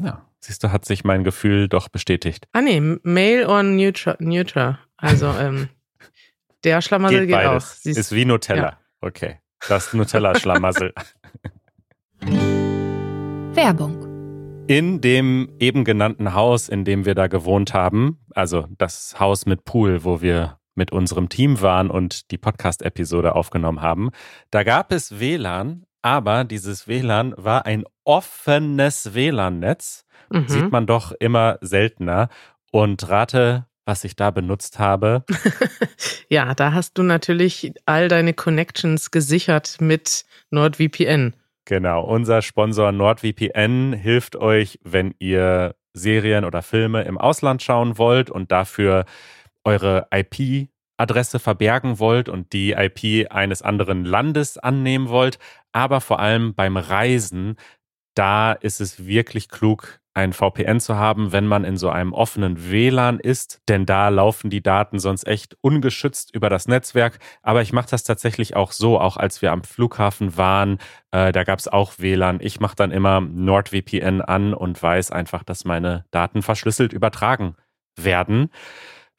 Äh, 0.00 0.04
ja, 0.04 0.26
siehst 0.40 0.64
du, 0.64 0.72
hat 0.72 0.84
sich 0.84 1.04
mein 1.04 1.24
Gefühl 1.24 1.68
doch 1.68 1.88
bestätigt. 1.88 2.46
Ah 2.52 2.60
nee, 2.60 2.80
Male 2.80 3.48
on. 3.48 3.76
Neutra. 3.76 4.78
Also, 4.98 5.28
ähm. 5.28 5.68
Der 6.64 6.80
Schlamassel 6.80 7.26
geht, 7.26 7.36
geht 7.36 7.46
auch. 7.46 7.60
Siehst 7.60 7.98
ist 7.98 8.12
wie 8.12 8.24
Nutella. 8.24 8.62
Ja. 8.62 8.78
Okay. 9.00 9.40
Das 9.68 9.92
Nutella-Schlamassel. 9.92 10.92
Werbung. 13.54 14.64
In 14.68 15.00
dem 15.00 15.52
eben 15.58 15.84
genannten 15.84 16.34
Haus, 16.34 16.68
in 16.68 16.84
dem 16.84 17.04
wir 17.04 17.14
da 17.14 17.26
gewohnt 17.26 17.74
haben, 17.74 18.24
also 18.34 18.66
das 18.78 19.18
Haus 19.18 19.44
mit 19.44 19.64
Pool, 19.64 20.04
wo 20.04 20.22
wir 20.22 20.58
mit 20.74 20.92
unserem 20.92 21.28
Team 21.28 21.60
waren 21.60 21.90
und 21.90 22.30
die 22.30 22.38
Podcast-Episode 22.38 23.34
aufgenommen 23.34 23.82
haben, 23.82 24.10
da 24.50 24.62
gab 24.62 24.92
es 24.92 25.18
WLAN, 25.20 25.84
aber 26.00 26.44
dieses 26.44 26.88
WLAN 26.88 27.34
war 27.36 27.66
ein 27.66 27.84
offenes 28.04 29.14
WLAN-Netz. 29.14 30.04
Mhm. 30.30 30.48
Sieht 30.48 30.70
man 30.70 30.86
doch 30.86 31.12
immer 31.12 31.58
seltener. 31.60 32.28
Und 32.70 33.08
rate, 33.08 33.66
was 33.84 34.04
ich 34.04 34.16
da 34.16 34.30
benutzt 34.30 34.78
habe. 34.78 35.24
ja, 36.28 36.54
da 36.54 36.72
hast 36.72 36.98
du 36.98 37.02
natürlich 37.02 37.72
all 37.86 38.08
deine 38.08 38.34
Connections 38.34 39.10
gesichert 39.10 39.80
mit 39.80 40.24
NordVPN. 40.50 41.34
Genau, 41.64 42.02
unser 42.02 42.42
Sponsor 42.42 42.92
NordVPN 42.92 43.92
hilft 43.92 44.36
euch, 44.36 44.78
wenn 44.82 45.14
ihr 45.18 45.76
Serien 45.94 46.44
oder 46.44 46.62
Filme 46.62 47.02
im 47.02 47.18
Ausland 47.18 47.62
schauen 47.62 47.98
wollt 47.98 48.30
und 48.30 48.50
dafür 48.50 49.04
eure 49.64 50.08
IP-Adresse 50.12 51.38
verbergen 51.38 51.98
wollt 51.98 52.28
und 52.28 52.52
die 52.52 52.72
IP 52.72 53.30
eines 53.30 53.62
anderen 53.62 54.04
Landes 54.04 54.58
annehmen 54.58 55.08
wollt, 55.08 55.38
aber 55.72 56.00
vor 56.00 56.18
allem 56.18 56.54
beim 56.54 56.76
Reisen, 56.76 57.56
da 58.14 58.52
ist 58.52 58.80
es 58.80 59.06
wirklich 59.06 59.48
klug, 59.48 60.00
ein 60.14 60.32
VPN 60.32 60.80
zu 60.80 60.96
haben, 60.96 61.32
wenn 61.32 61.46
man 61.46 61.64
in 61.64 61.76
so 61.76 61.88
einem 61.88 62.12
offenen 62.12 62.70
WLAN 62.70 63.18
ist, 63.18 63.60
denn 63.68 63.86
da 63.86 64.08
laufen 64.08 64.50
die 64.50 64.62
Daten 64.62 64.98
sonst 64.98 65.26
echt 65.26 65.56
ungeschützt 65.60 66.34
über 66.34 66.50
das 66.50 66.68
Netzwerk. 66.68 67.18
Aber 67.42 67.62
ich 67.62 67.72
mache 67.72 67.88
das 67.90 68.04
tatsächlich 68.04 68.54
auch 68.54 68.72
so, 68.72 69.00
auch 69.00 69.16
als 69.16 69.40
wir 69.40 69.52
am 69.52 69.64
Flughafen 69.64 70.36
waren, 70.36 70.78
äh, 71.12 71.32
da 71.32 71.44
gab 71.44 71.58
es 71.58 71.68
auch 71.68 71.94
WLAN. 71.98 72.40
Ich 72.40 72.60
mache 72.60 72.76
dann 72.76 72.90
immer 72.90 73.20
NordVPN 73.20 74.20
an 74.20 74.54
und 74.54 74.82
weiß 74.82 75.10
einfach, 75.10 75.44
dass 75.44 75.64
meine 75.64 76.04
Daten 76.10 76.42
verschlüsselt 76.42 76.92
übertragen 76.92 77.56
werden. 77.96 78.50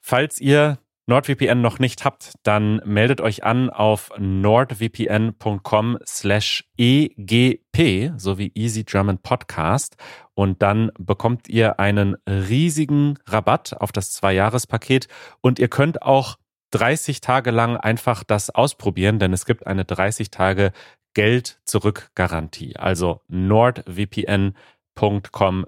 Falls 0.00 0.40
ihr 0.40 0.78
NordVPN 1.06 1.60
noch 1.60 1.78
nicht 1.78 2.04
habt, 2.04 2.32
dann 2.42 2.80
meldet 2.84 3.20
euch 3.20 3.44
an 3.44 3.68
auf 3.70 4.10
nordvpn.com 4.18 5.98
slash 6.06 6.64
egp, 6.78 8.12
sowie 8.16 8.52
Easy 8.54 8.84
German 8.84 9.18
Podcast. 9.18 9.96
Und 10.34 10.62
dann 10.62 10.90
bekommt 10.98 11.48
ihr 11.48 11.78
einen 11.78 12.16
riesigen 12.26 13.18
Rabatt 13.26 13.76
auf 13.78 13.92
das 13.92 14.12
Zwei-Jahres-Paket. 14.12 15.08
Und 15.40 15.58
ihr 15.58 15.68
könnt 15.68 16.00
auch 16.02 16.36
30 16.70 17.20
Tage 17.20 17.50
lang 17.50 17.76
einfach 17.76 18.24
das 18.24 18.50
ausprobieren, 18.50 19.18
denn 19.18 19.32
es 19.32 19.46
gibt 19.46 19.66
eine 19.66 19.84
30 19.84 20.30
Tage 20.30 20.72
Geld-Zurück-Garantie. 21.14 22.76
Also 22.76 23.20
nordvpn.com 23.28 24.56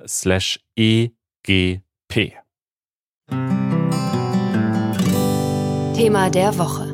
slash 0.07 0.61
egp. 0.76 1.12
Thema 5.97 6.29
der 6.29 6.59
Woche. 6.59 6.93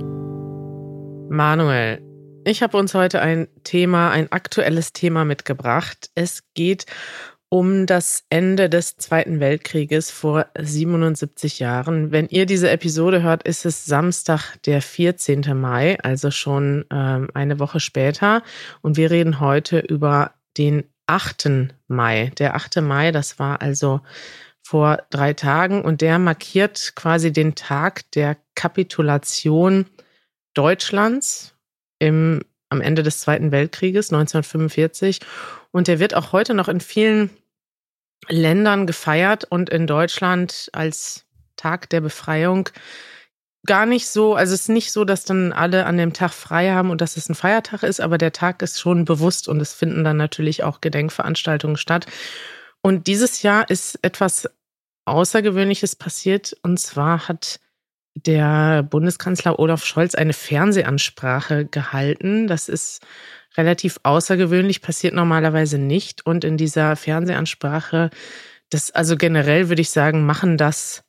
Manuel, 1.28 2.00
ich 2.44 2.62
habe 2.62 2.76
uns 2.76 2.94
heute 2.94 3.20
ein 3.20 3.48
Thema, 3.64 4.12
ein 4.12 4.30
aktuelles 4.30 4.92
Thema 4.92 5.24
mitgebracht. 5.24 6.10
Es 6.14 6.44
geht 6.54 6.86
um 7.48 7.86
das 7.86 8.22
Ende 8.30 8.70
des 8.70 8.98
Zweiten 8.98 9.40
Weltkrieges 9.40 10.12
vor 10.12 10.46
77 10.56 11.58
Jahren. 11.58 12.12
Wenn 12.12 12.28
ihr 12.28 12.46
diese 12.46 12.70
Episode 12.70 13.22
hört, 13.22 13.42
ist 13.42 13.66
es 13.66 13.84
Samstag, 13.84 14.54
der 14.66 14.80
14. 14.80 15.42
Mai, 15.60 15.98
also 16.00 16.30
schon 16.30 16.84
ähm, 16.92 17.26
eine 17.34 17.58
Woche 17.58 17.80
später. 17.80 18.44
Und 18.82 18.96
wir 18.96 19.10
reden 19.10 19.40
heute 19.40 19.80
über 19.80 20.30
den 20.56 20.84
8. 21.08 21.72
Mai. 21.88 22.30
Der 22.38 22.54
8. 22.54 22.80
Mai, 22.82 23.10
das 23.10 23.40
war 23.40 23.62
also 23.62 24.00
vor 24.72 25.02
drei 25.10 25.34
Tagen 25.34 25.82
und 25.82 26.00
der 26.00 26.18
markiert 26.18 26.94
quasi 26.96 27.30
den 27.30 27.54
Tag 27.54 28.10
der 28.12 28.38
Kapitulation 28.54 29.84
Deutschlands 30.54 31.54
im, 31.98 32.40
am 32.70 32.80
Ende 32.80 33.02
des 33.02 33.20
Zweiten 33.20 33.52
Weltkrieges 33.52 34.10
1945 34.10 35.20
und 35.72 35.88
der 35.88 35.98
wird 35.98 36.14
auch 36.14 36.32
heute 36.32 36.54
noch 36.54 36.68
in 36.68 36.80
vielen 36.80 37.28
Ländern 38.28 38.86
gefeiert 38.86 39.44
und 39.44 39.68
in 39.68 39.86
Deutschland 39.86 40.70
als 40.72 41.26
Tag 41.56 41.90
der 41.90 42.00
Befreiung 42.00 42.70
gar 43.66 43.84
nicht 43.84 44.08
so, 44.08 44.36
also 44.36 44.54
es 44.54 44.62
ist 44.62 44.68
nicht 44.70 44.90
so, 44.90 45.04
dass 45.04 45.26
dann 45.26 45.52
alle 45.52 45.84
an 45.84 45.98
dem 45.98 46.14
Tag 46.14 46.32
frei 46.32 46.70
haben 46.70 46.88
und 46.88 47.02
dass 47.02 47.18
es 47.18 47.28
ein 47.28 47.34
Feiertag 47.34 47.82
ist, 47.82 48.00
aber 48.00 48.16
der 48.16 48.32
Tag 48.32 48.62
ist 48.62 48.80
schon 48.80 49.04
bewusst 49.04 49.48
und 49.48 49.60
es 49.60 49.74
finden 49.74 50.02
dann 50.02 50.16
natürlich 50.16 50.64
auch 50.64 50.80
Gedenkveranstaltungen 50.80 51.76
statt. 51.76 52.06
Und 52.80 53.06
dieses 53.06 53.42
Jahr 53.42 53.68
ist 53.68 53.98
etwas 54.00 54.48
Außergewöhnliches 55.04 55.96
passiert. 55.96 56.56
Und 56.62 56.78
zwar 56.78 57.28
hat 57.28 57.60
der 58.14 58.82
Bundeskanzler 58.82 59.58
Olaf 59.58 59.84
Scholz 59.84 60.14
eine 60.14 60.32
Fernsehansprache 60.32 61.66
gehalten. 61.66 62.46
Das 62.46 62.68
ist 62.68 63.04
relativ 63.56 63.98
außergewöhnlich, 64.02 64.82
passiert 64.82 65.14
normalerweise 65.14 65.78
nicht. 65.78 66.24
Und 66.26 66.44
in 66.44 66.56
dieser 66.56 66.96
Fernsehansprache, 66.96 68.10
das, 68.70 68.90
also 68.90 69.16
generell 69.16 69.68
würde 69.68 69.82
ich 69.82 69.90
sagen, 69.90 70.24
machen 70.24 70.56
das 70.56 71.04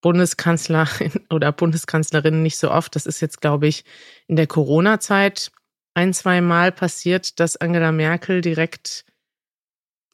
Bundeskanzler 0.00 0.88
oder 1.30 1.52
Bundeskanzlerinnen 1.52 2.42
nicht 2.42 2.58
so 2.58 2.70
oft. 2.70 2.94
Das 2.96 3.06
ist 3.06 3.20
jetzt, 3.20 3.40
glaube 3.40 3.66
ich, 3.66 3.84
in 4.26 4.36
der 4.36 4.46
Corona-Zeit 4.46 5.50
ein, 5.94 6.12
zwei 6.14 6.40
Mal 6.40 6.72
passiert, 6.72 7.40
dass 7.40 7.56
Angela 7.56 7.92
Merkel 7.92 8.40
direkt 8.40 9.04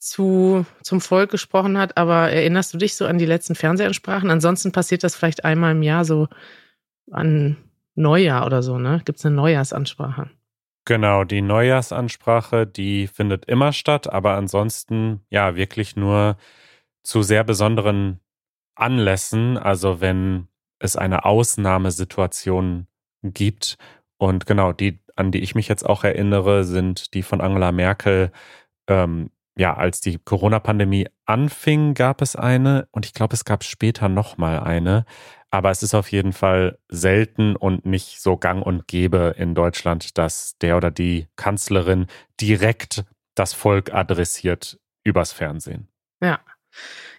zu, 0.08 0.64
zum 0.82 1.00
Volk 1.00 1.30
gesprochen 1.30 1.78
hat, 1.78 1.96
aber 1.96 2.30
erinnerst 2.30 2.72
du 2.72 2.78
dich 2.78 2.94
so 2.94 3.06
an 3.06 3.18
die 3.18 3.26
letzten 3.26 3.54
Fernsehansprachen? 3.54 4.30
Ansonsten 4.30 4.72
passiert 4.72 5.04
das 5.04 5.16
vielleicht 5.16 5.44
einmal 5.44 5.72
im 5.72 5.82
Jahr 5.82 6.04
so 6.04 6.28
an 7.10 7.56
Neujahr 7.94 8.46
oder 8.46 8.62
so, 8.62 8.78
ne? 8.78 9.02
Gibt 9.04 9.18
es 9.18 9.26
eine 9.26 9.34
Neujahrsansprache? 9.36 10.30
Genau, 10.84 11.25
die 11.25 11.42
Neujahrsansprache, 11.42 12.66
die 12.66 13.08
findet 13.08 13.46
immer 13.46 13.72
statt, 13.72 14.12
aber 14.12 14.34
ansonsten 14.34 15.20
ja 15.30 15.56
wirklich 15.56 15.96
nur 15.96 16.36
zu 17.02 17.22
sehr 17.22 17.42
besonderen 17.42 18.20
Anlässen, 18.76 19.58
also 19.58 20.00
wenn 20.00 20.46
es 20.78 20.96
eine 20.96 21.25
Ausnahmesituation 21.25 22.86
gibt. 23.22 23.78
Und 24.18 24.46
genau, 24.46 24.72
die, 24.72 25.00
an 25.16 25.32
die 25.32 25.40
ich 25.40 25.54
mich 25.54 25.66
jetzt 25.68 25.84
auch 25.84 26.04
erinnere, 26.04 26.64
sind 26.64 27.14
die 27.14 27.22
von 27.22 27.40
Angela 27.40 27.72
Merkel 27.72 28.30
ähm, 28.86 29.30
ja, 29.58 29.75
als 29.75 30.00
die 30.00 30.18
Corona-Pandemie 30.18 31.08
anfing, 31.25 31.94
gab 31.94 32.20
es 32.20 32.36
eine 32.36 32.88
und 32.90 33.06
ich 33.06 33.14
glaube, 33.14 33.34
es 33.34 33.44
gab 33.44 33.64
später 33.64 34.08
nochmal 34.08 34.60
eine. 34.60 35.06
Aber 35.50 35.70
es 35.70 35.82
ist 35.82 35.94
auf 35.94 36.12
jeden 36.12 36.32
Fall 36.32 36.78
selten 36.88 37.56
und 37.56 37.86
nicht 37.86 38.20
so 38.20 38.36
gang 38.36 38.64
und 38.64 38.86
gäbe 38.86 39.34
in 39.38 39.54
Deutschland, 39.54 40.18
dass 40.18 40.58
der 40.58 40.76
oder 40.76 40.90
die 40.90 41.28
Kanzlerin 41.36 42.06
direkt 42.40 43.04
das 43.34 43.54
Volk 43.54 43.94
adressiert 43.94 44.78
übers 45.04 45.32
Fernsehen. 45.32 45.88
Ja. 46.20 46.40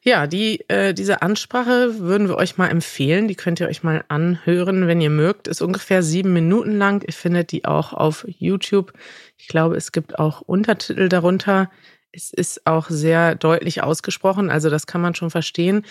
Ja, 0.04 0.28
die, 0.28 0.64
äh, 0.70 0.94
diese 0.94 1.24
Ansprache 1.24 1.98
würden 2.00 2.28
wir 2.28 2.38
euch 2.38 2.58
mal 2.58 2.70
empfehlen. 2.70 3.28
Die 3.28 3.36
könnt 3.36 3.60
ihr 3.60 3.68
euch 3.68 3.82
mal 3.82 4.06
anhören, 4.08 4.88
wenn 4.88 5.02
ihr 5.02 5.10
mögt. 5.10 5.48
Ist 5.48 5.62
ungefähr 5.62 6.04
sieben 6.04 6.32
Minuten 6.32 6.78
lang. 6.78 7.04
Ihr 7.06 7.14
findet 7.14 7.52
die 7.52 7.66
auch 7.66 7.94
auf 7.94 8.24
YouTube. 8.28 8.94
Ich 9.36 9.48
glaube, 9.48 9.76
es 9.76 9.92
gibt 9.92 10.20
auch 10.20 10.42
Untertitel 10.42 11.10
darunter. 11.10 11.72
Es 12.12 12.32
ist 12.32 12.66
auch 12.66 12.90
sehr 12.90 13.36
deutlich 13.36 13.84
ausgesprochen, 13.84 14.50
also 14.50 14.70
das 14.70 14.88
kann 14.88 15.02
man 15.02 15.14
schon 15.14 15.30
verstehen. 15.30 15.86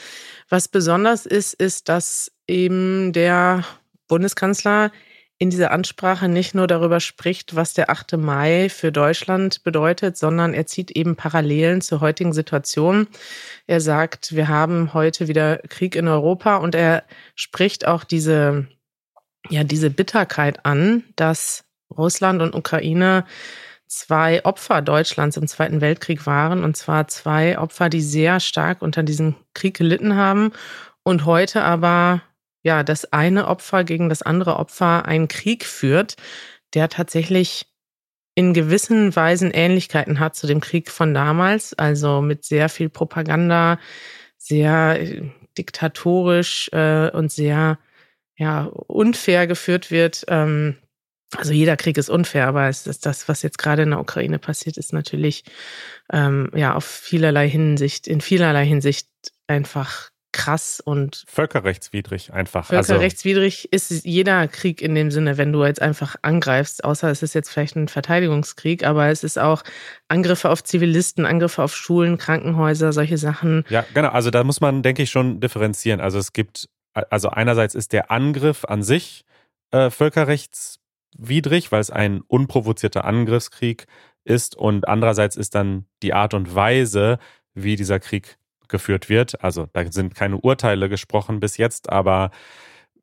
Was 0.49 0.69
besonders 0.69 1.27
ist, 1.27 1.55
ist, 1.55 1.89
dass 1.89 2.33
eben 2.47 3.13
der 3.13 3.65
Bundeskanzler 4.09 4.91
in 5.39 5.51
dieser 5.51 5.71
Ansprache 5.71 6.29
nicht 6.29 6.55
nur 6.55 6.67
darüber 6.67 6.99
spricht, 7.01 7.55
was 7.55 7.75
der 7.75 7.91
8. 7.91 8.17
Mai 8.17 8.69
für 8.71 8.91
Deutschland 8.91 9.63
bedeutet, 9.65 10.17
sondern 10.17 10.55
er 10.55 10.67
zieht 10.67 10.91
eben 10.91 11.15
Parallelen 11.15 11.83
zur 11.83 12.01
heutigen 12.01 12.33
Situation. 12.33 13.07
Er 13.67 13.81
sagt, 13.83 14.35
wir 14.35 14.49
haben 14.49 14.95
heute 14.95 15.29
wieder 15.29 15.59
Krieg 15.69 15.95
in 15.95 16.09
Europa 16.09 16.57
und 16.57 16.75
er 16.75 17.05
spricht 17.35 17.87
auch 17.87 18.05
diese, 18.05 18.67
ja, 19.51 19.63
diese 19.63 19.91
Bitterkeit 19.91 20.65
an, 20.65 21.05
dass 21.17 21.65
Russland 21.91 22.41
und 22.41 22.55
Ukraine 22.55 23.27
zwei 23.87 24.45
Opfer 24.45 24.83
Deutschlands 24.83 25.37
im 25.37 25.47
Zweiten 25.47 25.81
Weltkrieg 25.81 26.27
waren. 26.27 26.65
Und 26.65 26.77
zwar 26.77 27.09
zwei 27.09 27.59
Opfer, 27.59 27.89
die 27.89 28.03
sehr 28.03 28.41
stark 28.41 28.83
unter 28.83 29.03
diesem 29.03 29.37
Krieg 29.55 29.77
gelitten 29.77 30.17
haben 30.17 30.53
und 31.03 31.25
heute 31.25 31.63
aber 31.63 32.23
ja 32.63 32.83
das 32.83 33.13
eine 33.13 33.47
Opfer 33.47 33.85
gegen 33.85 34.09
das 34.09 34.23
andere 34.23 34.57
Opfer 34.57 35.07
einen 35.07 35.29
Krieg 35.29 35.65
führt, 35.65 36.17
der 36.75 36.89
tatsächlich 36.89 37.67
in 38.35 38.53
gewissen 38.53 39.17
Weisen 39.17 39.51
Ähnlichkeiten 39.51 40.21
hat 40.21 40.37
zu 40.37 40.47
dem 40.47 40.61
Krieg 40.61 40.91
von 40.91 41.15
damals, 41.15 41.73
also 41.75 42.21
mit 42.21 42.45
sehr 42.45 42.69
viel 42.69 42.91
Propaganda, 42.91 43.79
sehr 44.37 45.01
äh, 45.01 45.31
diktatorisch 45.57 46.69
äh, 46.73 47.11
und 47.11 47.33
sehr 47.33 47.79
ja 48.37 48.65
unfair 48.65 49.47
geführt 49.47 49.91
wird. 49.91 50.25
Ähm, 50.29 50.77
also 51.37 51.53
jeder 51.53 51.77
Krieg 51.77 51.99
ist 51.99 52.11
unfair, 52.11 52.47
aber 52.47 52.69
es 52.69 52.87
ist 52.87 53.07
das, 53.07 53.29
was 53.29 53.43
jetzt 53.43 53.59
gerade 53.59 53.83
in 53.83 53.91
der 53.91 54.01
Ukraine 54.01 54.39
passiert, 54.39 54.77
ist 54.77 54.93
natürlich 54.93 55.45
ähm, 56.13 56.51
ja 56.55 56.75
auf 56.75 56.85
vielerlei 56.85 57.49
Hinsicht, 57.49 58.07
in 58.07 58.21
vielerlei 58.21 58.65
Hinsicht 58.67 59.09
einfach 59.47 60.11
krass 60.33 60.81
und 60.85 61.25
völkerrechtswidrig 61.27 62.33
einfach. 62.33 62.71
Also 62.71 62.89
völkerrechtswidrig 62.93 63.71
also, 63.73 63.95
ist 63.95 64.05
jeder 64.05 64.49
Krieg 64.49 64.83
in 64.83 64.95
dem 64.95 65.11
Sinne, 65.11 65.39
wenn 65.39 65.51
du 65.51 65.65
jetzt 65.65 65.81
einfach 65.81 66.17
angreifst, 66.21 66.85
außer 66.85 67.11
es 67.11 67.23
ist 67.23 67.35
jetzt 67.35 67.49
vielleicht 67.49 67.75
ein 67.77 67.89
Verteidigungskrieg, 67.89 68.85
aber 68.85 69.09
es 69.09 69.25
ist 69.25 69.39
auch 69.39 69.63
Angriffe 70.09 70.51
auf 70.51 70.63
Zivilisten, 70.63 71.25
Angriffe 71.25 71.63
auf 71.63 71.75
Schulen, 71.75 72.19
Krankenhäuser, 72.19 72.93
solche 72.93 73.17
Sachen. 73.17 73.65
Ja, 73.71 73.87
genau. 73.95 74.11
Also 74.11 74.31
da 74.31 74.45
muss 74.45 74.61
man, 74.61 74.83
denke 74.83 75.03
ich, 75.03 75.11
schon 75.11 75.41
differenzieren. 75.41 76.01
Also 76.01 76.19
es 76.19 76.35
gibt 76.35 76.69
also 77.11 77.29
einerseits 77.31 77.75
ist 77.75 77.93
der 77.93 78.11
Angriff 78.11 78.65
an 78.65 78.83
sich 78.83 79.25
äh, 79.71 79.91
völkerrechtswidrig, 81.17 81.73
weil 81.73 81.81
es 81.81 81.91
ein 81.91 82.21
unprovozierter 82.23 83.05
Angriffskrieg 83.05 83.87
ist 84.25 84.57
und 84.57 84.89
andererseits 84.89 85.37
ist 85.37 85.55
dann 85.55 85.87
die 86.03 86.13
Art 86.13 86.35
und 86.35 86.55
Weise, 86.55 87.19
wie 87.55 87.77
dieser 87.77 88.01
Krieg 88.01 88.39
geführt 88.69 89.09
wird. 89.09 89.43
Also 89.43 89.69
da 89.73 89.91
sind 89.91 90.15
keine 90.15 90.39
Urteile 90.39 90.89
gesprochen 90.89 91.41
bis 91.41 91.57
jetzt, 91.57 91.89
aber 91.91 92.31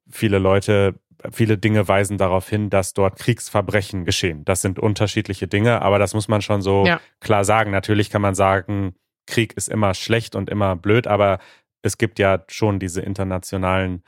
viele 0.10 0.38
Leute, 0.40 1.00
viele 1.32 1.58
Dinge 1.58 1.88
weisen 1.88 2.18
darauf 2.18 2.50
hin, 2.50 2.70
dass 2.70 2.94
dort 2.94 3.18
Kriegsverbrechen 3.18 4.04
geschehen. 4.04 4.44
Das 4.44 4.62
sind 4.62 4.80
unterschiedliche 4.80 5.48
Dinge, 5.48 5.82
aber 5.82 6.00
das 6.00 6.14
muss 6.14 6.28
man 6.28 6.42
schon 6.42 6.62
so 6.62 6.86
ja. 6.86 7.00
klar 7.22 7.46
sagen. 7.46 7.72
Natürlich 7.72 8.10
kann 8.10 8.22
man 8.22 8.36
sagen, 8.36 8.96
Krieg 9.26 9.54
ist 9.54 9.70
immer 9.70 9.94
schlecht 9.94 10.36
und 10.36 10.50
immer 10.50 10.76
blöd, 10.76 11.08
aber 11.08 11.40
es 11.82 11.98
gibt 11.98 12.20
ja 12.20 12.44
schon 12.50 12.80
diese 12.80 13.02
internationalen 13.02 14.04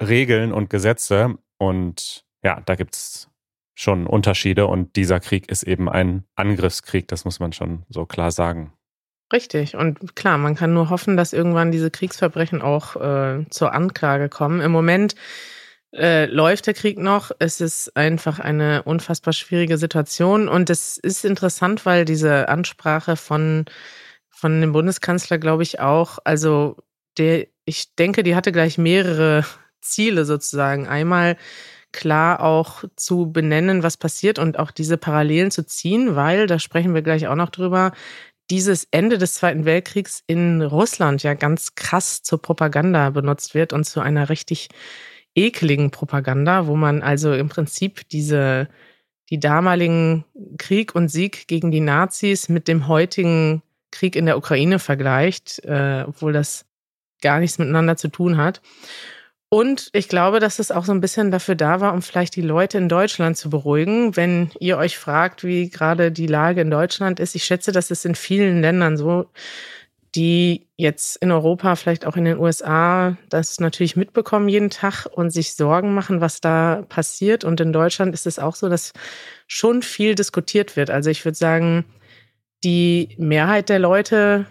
Regeln 0.00 0.52
und 0.52 0.70
Gesetze 0.70 1.34
und 1.58 2.23
ja, 2.44 2.60
da 2.64 2.74
gibt 2.74 2.94
es 2.94 3.28
schon 3.74 4.06
Unterschiede 4.06 4.66
und 4.66 4.94
dieser 4.96 5.18
Krieg 5.18 5.50
ist 5.50 5.64
eben 5.64 5.88
ein 5.88 6.24
Angriffskrieg, 6.36 7.08
das 7.08 7.24
muss 7.24 7.40
man 7.40 7.52
schon 7.52 7.84
so 7.88 8.06
klar 8.06 8.30
sagen. 8.30 8.72
Richtig. 9.32 9.74
Und 9.74 10.14
klar, 10.14 10.38
man 10.38 10.54
kann 10.54 10.74
nur 10.74 10.90
hoffen, 10.90 11.16
dass 11.16 11.32
irgendwann 11.32 11.72
diese 11.72 11.90
Kriegsverbrechen 11.90 12.62
auch 12.62 12.94
äh, 12.96 13.44
zur 13.50 13.72
Anklage 13.72 14.28
kommen. 14.28 14.60
Im 14.60 14.70
Moment 14.70 15.16
äh, 15.92 16.26
läuft 16.26 16.66
der 16.66 16.74
Krieg 16.74 16.98
noch. 16.98 17.32
Es 17.38 17.60
ist 17.60 17.96
einfach 17.96 18.38
eine 18.38 18.82
unfassbar 18.82 19.32
schwierige 19.32 19.78
Situation. 19.78 20.46
Und 20.46 20.70
es 20.70 20.98
ist 20.98 21.24
interessant, 21.24 21.86
weil 21.86 22.04
diese 22.04 22.48
Ansprache 22.48 23.16
von, 23.16 23.64
von 24.28 24.60
dem 24.60 24.72
Bundeskanzler, 24.72 25.38
glaube 25.38 25.62
ich, 25.62 25.80
auch, 25.80 26.18
also 26.24 26.76
der, 27.16 27.46
ich 27.64 27.94
denke, 27.96 28.22
die 28.22 28.36
hatte 28.36 28.52
gleich 28.52 28.76
mehrere 28.78 29.44
Ziele 29.80 30.26
sozusagen. 30.26 30.86
Einmal 30.86 31.36
klar 31.94 32.42
auch 32.42 32.84
zu 32.96 33.32
benennen, 33.32 33.82
was 33.82 33.96
passiert 33.96 34.38
und 34.38 34.58
auch 34.58 34.70
diese 34.70 34.98
Parallelen 34.98 35.50
zu 35.50 35.64
ziehen, 35.64 36.16
weil, 36.16 36.46
da 36.46 36.58
sprechen 36.58 36.92
wir 36.92 37.00
gleich 37.02 37.28
auch 37.28 37.36
noch 37.36 37.48
drüber, 37.48 37.92
dieses 38.50 38.86
Ende 38.90 39.16
des 39.16 39.34
Zweiten 39.34 39.64
Weltkriegs 39.64 40.22
in 40.26 40.60
Russland 40.60 41.22
ja 41.22 41.32
ganz 41.32 41.76
krass 41.76 42.22
zur 42.22 42.42
Propaganda 42.42 43.10
benutzt 43.10 43.54
wird 43.54 43.72
und 43.72 43.84
zu 43.84 44.00
einer 44.00 44.28
richtig 44.28 44.68
ekligen 45.34 45.90
Propaganda, 45.90 46.66
wo 46.66 46.76
man 46.76 47.02
also 47.02 47.32
im 47.32 47.48
Prinzip 47.48 48.08
diese, 48.10 48.68
die 49.30 49.40
damaligen 49.40 50.24
Krieg 50.58 50.94
und 50.94 51.08
Sieg 51.08 51.48
gegen 51.48 51.70
die 51.70 51.80
Nazis 51.80 52.48
mit 52.48 52.68
dem 52.68 52.86
heutigen 52.86 53.62
Krieg 53.90 54.16
in 54.16 54.26
der 54.26 54.36
Ukraine 54.36 54.78
vergleicht, 54.78 55.64
äh, 55.64 56.04
obwohl 56.06 56.32
das 56.32 56.66
gar 57.22 57.40
nichts 57.40 57.58
miteinander 57.58 57.96
zu 57.96 58.08
tun 58.08 58.36
hat. 58.36 58.60
Und 59.54 59.88
ich 59.92 60.08
glaube, 60.08 60.40
dass 60.40 60.58
es 60.58 60.72
auch 60.72 60.84
so 60.84 60.90
ein 60.90 61.00
bisschen 61.00 61.30
dafür 61.30 61.54
da 61.54 61.80
war, 61.80 61.94
um 61.94 62.02
vielleicht 62.02 62.34
die 62.34 62.42
Leute 62.42 62.76
in 62.76 62.88
Deutschland 62.88 63.36
zu 63.36 63.50
beruhigen, 63.50 64.16
wenn 64.16 64.50
ihr 64.58 64.76
euch 64.78 64.98
fragt, 64.98 65.44
wie 65.44 65.70
gerade 65.70 66.10
die 66.10 66.26
Lage 66.26 66.60
in 66.62 66.72
Deutschland 66.72 67.20
ist. 67.20 67.36
Ich 67.36 67.44
schätze, 67.44 67.70
dass 67.70 67.92
es 67.92 68.04
in 68.04 68.16
vielen 68.16 68.62
Ländern 68.62 68.96
so, 68.96 69.26
die 70.16 70.66
jetzt 70.76 71.18
in 71.18 71.30
Europa, 71.30 71.76
vielleicht 71.76 72.04
auch 72.04 72.16
in 72.16 72.24
den 72.24 72.40
USA, 72.40 73.16
das 73.28 73.60
natürlich 73.60 73.94
mitbekommen 73.94 74.48
jeden 74.48 74.70
Tag 74.70 75.06
und 75.06 75.30
sich 75.30 75.54
Sorgen 75.54 75.94
machen, 75.94 76.20
was 76.20 76.40
da 76.40 76.82
passiert. 76.88 77.44
Und 77.44 77.60
in 77.60 77.72
Deutschland 77.72 78.12
ist 78.12 78.26
es 78.26 78.40
auch 78.40 78.56
so, 78.56 78.68
dass 78.68 78.92
schon 79.46 79.82
viel 79.82 80.16
diskutiert 80.16 80.74
wird. 80.74 80.90
Also 80.90 81.10
ich 81.10 81.24
würde 81.24 81.38
sagen, 81.38 81.84
die 82.64 83.14
Mehrheit 83.18 83.68
der 83.68 83.78
Leute, 83.78 84.46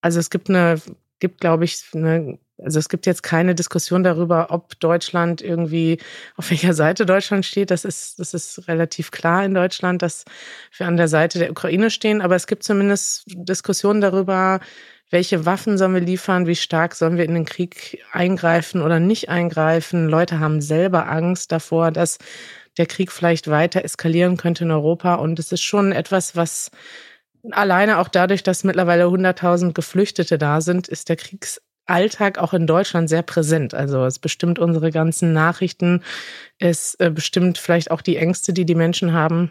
also 0.00 0.20
es 0.20 0.30
gibt 0.30 0.48
eine, 0.48 0.80
gibt, 1.18 1.40
glaube 1.40 1.64
ich, 1.64 1.82
eine 1.92 2.38
also 2.62 2.78
es 2.78 2.88
gibt 2.88 3.06
jetzt 3.06 3.22
keine 3.22 3.54
Diskussion 3.54 4.02
darüber, 4.02 4.48
ob 4.50 4.78
Deutschland 4.80 5.40
irgendwie, 5.40 5.98
auf 6.36 6.50
welcher 6.50 6.74
Seite 6.74 7.06
Deutschland 7.06 7.46
steht. 7.46 7.70
Das 7.70 7.84
ist, 7.84 8.18
das 8.18 8.34
ist 8.34 8.66
relativ 8.66 9.10
klar 9.10 9.44
in 9.44 9.54
Deutschland, 9.54 10.02
dass 10.02 10.24
wir 10.76 10.86
an 10.86 10.96
der 10.96 11.08
Seite 11.08 11.38
der 11.38 11.50
Ukraine 11.50 11.90
stehen. 11.90 12.20
Aber 12.20 12.34
es 12.34 12.46
gibt 12.46 12.64
zumindest 12.64 13.24
Diskussionen 13.26 14.00
darüber, 14.00 14.60
welche 15.10 15.46
Waffen 15.46 15.78
sollen 15.78 15.94
wir 15.94 16.00
liefern, 16.00 16.46
wie 16.46 16.56
stark 16.56 16.94
sollen 16.94 17.16
wir 17.16 17.24
in 17.24 17.34
den 17.34 17.44
Krieg 17.44 18.02
eingreifen 18.12 18.82
oder 18.82 18.98
nicht 18.98 19.28
eingreifen. 19.28 20.08
Leute 20.08 20.40
haben 20.40 20.60
selber 20.60 21.08
Angst 21.08 21.52
davor, 21.52 21.92
dass 21.92 22.18
der 22.76 22.86
Krieg 22.86 23.12
vielleicht 23.12 23.48
weiter 23.48 23.84
eskalieren 23.84 24.36
könnte 24.36 24.64
in 24.64 24.70
Europa. 24.70 25.14
Und 25.14 25.38
es 25.38 25.52
ist 25.52 25.62
schon 25.62 25.92
etwas, 25.92 26.36
was 26.36 26.70
alleine 27.52 27.98
auch 27.98 28.08
dadurch, 28.08 28.42
dass 28.42 28.64
mittlerweile 28.64 29.04
100.000 29.04 29.72
Geflüchtete 29.72 30.38
da 30.38 30.60
sind, 30.60 30.88
ist 30.88 31.08
der 31.08 31.16
Kriegs 31.16 31.60
Alltag 31.88 32.38
auch 32.38 32.54
in 32.54 32.66
Deutschland 32.66 33.08
sehr 33.08 33.22
präsent. 33.22 33.74
Also 33.74 34.04
es 34.04 34.18
bestimmt 34.18 34.58
unsere 34.58 34.90
ganzen 34.90 35.32
Nachrichten, 35.32 36.02
es 36.58 36.94
äh, 36.96 37.10
bestimmt 37.10 37.58
vielleicht 37.58 37.90
auch 37.90 38.02
die 38.02 38.16
Ängste, 38.16 38.52
die 38.52 38.66
die 38.66 38.74
Menschen 38.74 39.12
haben. 39.12 39.50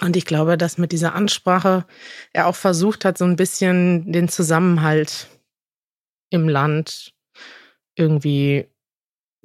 Und 0.00 0.16
ich 0.16 0.26
glaube, 0.26 0.58
dass 0.58 0.78
mit 0.78 0.92
dieser 0.92 1.14
Ansprache 1.14 1.86
er 2.32 2.46
auch 2.46 2.56
versucht 2.56 3.04
hat, 3.04 3.16
so 3.16 3.24
ein 3.24 3.36
bisschen 3.36 4.12
den 4.12 4.28
Zusammenhalt 4.28 5.28
im 6.30 6.48
Land 6.48 7.14
irgendwie 7.94 8.66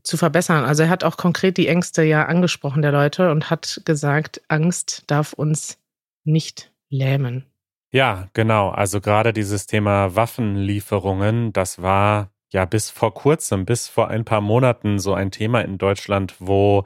zu 0.03 0.17
verbessern. 0.17 0.65
Also 0.65 0.83
er 0.83 0.89
hat 0.89 1.03
auch 1.03 1.15
konkret 1.15 1.57
die 1.57 1.67
Ängste 1.67 2.03
ja 2.03 2.25
angesprochen 2.25 2.81
der 2.81 2.91
Leute 2.91 3.31
und 3.31 3.49
hat 3.49 3.81
gesagt, 3.85 4.41
Angst 4.47 5.03
darf 5.07 5.33
uns 5.33 5.77
nicht 6.23 6.71
lähmen. 6.89 7.50
Ja, 7.93 8.29
genau. 8.33 8.69
Also 8.69 9.01
gerade 9.01 9.33
dieses 9.33 9.65
Thema 9.67 10.15
Waffenlieferungen, 10.15 11.51
das 11.51 11.81
war 11.81 12.31
ja 12.53 12.63
bis 12.65 12.89
vor 12.89 13.13
kurzem, 13.13 13.65
bis 13.65 13.89
vor 13.89 14.07
ein 14.07 14.23
paar 14.23 14.39
Monaten 14.41 14.97
so 14.99 15.13
ein 15.13 15.29
Thema 15.31 15.61
in 15.61 15.77
Deutschland, 15.77 16.35
wo 16.39 16.85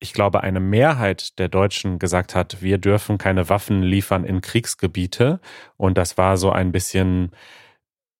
ich 0.00 0.12
glaube, 0.14 0.42
eine 0.42 0.60
Mehrheit 0.60 1.38
der 1.38 1.48
Deutschen 1.48 1.98
gesagt 1.98 2.34
hat, 2.34 2.62
wir 2.62 2.78
dürfen 2.78 3.18
keine 3.18 3.48
Waffen 3.50 3.82
liefern 3.82 4.24
in 4.24 4.40
Kriegsgebiete. 4.40 5.40
Und 5.76 5.98
das 5.98 6.18
war 6.18 6.36
so 6.38 6.50
ein 6.52 6.72
bisschen 6.72 7.32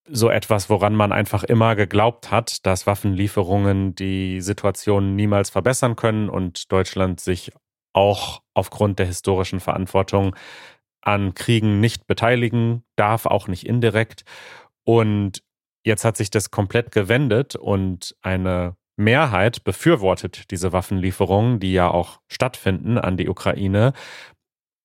so 0.09 0.31
etwas, 0.31 0.71
woran 0.71 0.95
man 0.95 1.13
einfach 1.13 1.45
immer 1.45 1.77
geglaubt 1.77 2.31
hat, 2.31 2.67
dass 2.67 2.87
Waffenlieferungen 2.87 3.95
die 3.95 4.41
Situation 4.41 5.17
niemals 5.17 5.51
verbessern 5.51 5.97
können 5.97 6.29
und 6.29 6.73
Deutschland 6.73 7.21
sich 7.21 7.53
auch 7.93 8.43
aufgrund 8.55 8.99
der 8.99 9.07
historischen 9.07 9.61
Verantwortung 9.61 10.37
an 11.03 11.35
Kriegen 11.35 11.81
nicht 11.81 12.07
beteiligen 12.07 12.85
darf, 12.97 13.27
auch 13.27 13.49
nicht 13.49 13.67
indirekt. 13.67 14.25
Und 14.85 15.43
jetzt 15.85 16.05
hat 16.05 16.17
sich 16.17 16.31
das 16.31 16.51
komplett 16.51 16.93
gewendet 16.93 17.57
und 17.57 18.17
eine 18.23 18.77
Mehrheit 18.97 19.65
befürwortet 19.65 20.51
diese 20.51 20.73
Waffenlieferungen, 20.73 21.59
die 21.59 21.73
ja 21.73 21.91
auch 21.91 22.21
stattfinden 22.29 22.99
an 22.99 23.17
die 23.17 23.29
Ukraine. 23.29 23.93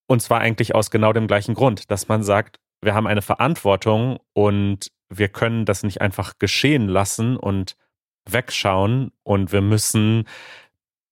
Und 0.07 0.21
zwar 0.21 0.39
eigentlich 0.39 0.73
aus 0.73 0.89
genau 0.89 1.11
dem 1.13 1.27
gleichen 1.27 1.53
Grund, 1.53 1.91
dass 1.91 2.07
man 2.07 2.23
sagt, 2.23 2.59
wir 2.81 2.93
haben 2.93 3.07
eine 3.07 3.21
Verantwortung 3.21 4.19
und 4.33 4.91
wir 5.09 5.29
können 5.29 5.65
das 5.65 5.83
nicht 5.83 6.01
einfach 6.01 6.39
geschehen 6.39 6.87
lassen 6.87 7.37
und 7.37 7.75
wegschauen 8.29 9.11
und 9.23 9.51
wir 9.51 9.61
müssen 9.61 10.25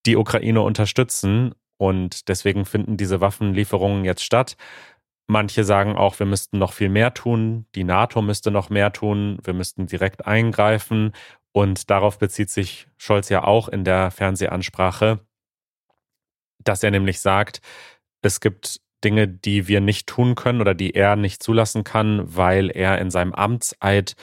die 0.06 0.18
Ukraine 0.18 0.62
unterstützen 0.62 1.54
und 1.78 2.30
deswegen 2.30 2.66
finden 2.66 2.98
diese 2.98 3.22
Waffenlieferungen 3.22 4.06
jetzt 4.06 4.24
statt. 4.24 4.56
Manche 5.28 5.64
sagen 5.64 5.96
auch, 5.96 6.20
wir 6.20 6.26
müssten 6.26 6.60
noch 6.60 6.74
viel 6.74 6.90
mehr 6.90 7.14
tun, 7.14 7.66
die 7.76 7.86
NATO 7.86 8.22
müsste 8.22 8.52
noch 8.52 8.70
mehr 8.70 8.92
tun, 8.92 9.40
wir 9.44 9.54
müssten 9.54 9.88
direkt 9.88 10.26
eingreifen. 10.28 11.14
Und 11.54 11.90
darauf 11.90 12.18
bezieht 12.18 12.50
sich 12.50 12.88
Scholz 12.98 13.30
ja 13.30 13.44
auch 13.44 13.68
in 13.68 13.84
der 13.84 14.12
Fernsehansprache, 14.12 15.20
dass 16.60 16.84
er 16.84 16.92
nämlich 16.92 17.20
sagt, 17.20 17.62
es 18.22 18.40
gibt 18.40 18.82
Dinge, 19.04 19.28
die 19.28 19.68
wir 19.68 19.82
nicht 19.82 20.08
tun 20.08 20.36
können 20.36 20.62
oder 20.62 20.74
die 20.74 20.96
er 20.96 21.16
nicht 21.16 21.44
zulassen 21.44 21.84
kann, 21.84 22.24
weil 22.36 22.70
er 22.70 23.00
in 23.00 23.12
seinem 23.12 23.34
Amtseid 23.34 24.16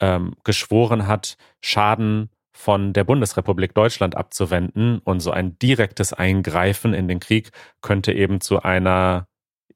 ähm, 0.00 0.34
geschworen 0.44 1.06
hat, 1.06 1.36
Schaden 1.60 2.30
von 2.52 2.92
der 2.92 3.04
Bundesrepublik 3.04 3.74
Deutschland 3.74 4.16
abzuwenden. 4.16 5.00
Und 5.00 5.20
so 5.20 5.30
ein 5.30 5.58
direktes 5.58 6.12
Eingreifen 6.12 6.94
in 6.94 7.08
den 7.08 7.20
Krieg 7.20 7.50
könnte 7.80 8.12
eben 8.12 8.40
zu 8.40 8.62
einer 8.62 9.26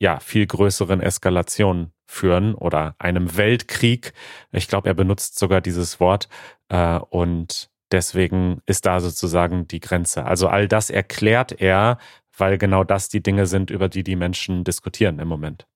ja, 0.00 0.20
viel 0.20 0.46
größeren 0.46 1.00
Eskalationen 1.00 1.92
führen 2.06 2.54
oder 2.54 2.94
einem 2.98 3.36
Weltkrieg. 3.36 4.12
Ich 4.52 4.68
glaube, 4.68 4.88
er 4.88 4.94
benutzt 4.94 5.38
sogar 5.38 5.60
dieses 5.60 6.00
Wort 6.00 6.28
äh, 6.68 6.98
und 6.98 7.70
deswegen 7.90 8.60
ist 8.66 8.86
da 8.86 9.00
sozusagen 9.00 9.66
die 9.68 9.80
Grenze. 9.80 10.24
Also 10.24 10.48
all 10.48 10.68
das 10.68 10.90
erklärt 10.90 11.60
er, 11.60 11.98
weil 12.36 12.58
genau 12.58 12.84
das 12.84 13.08
die 13.08 13.22
Dinge 13.22 13.46
sind, 13.46 13.70
über 13.70 13.88
die 13.88 14.04
die 14.04 14.16
Menschen 14.16 14.64
diskutieren 14.64 15.18
im 15.18 15.28
Moment. 15.28 15.66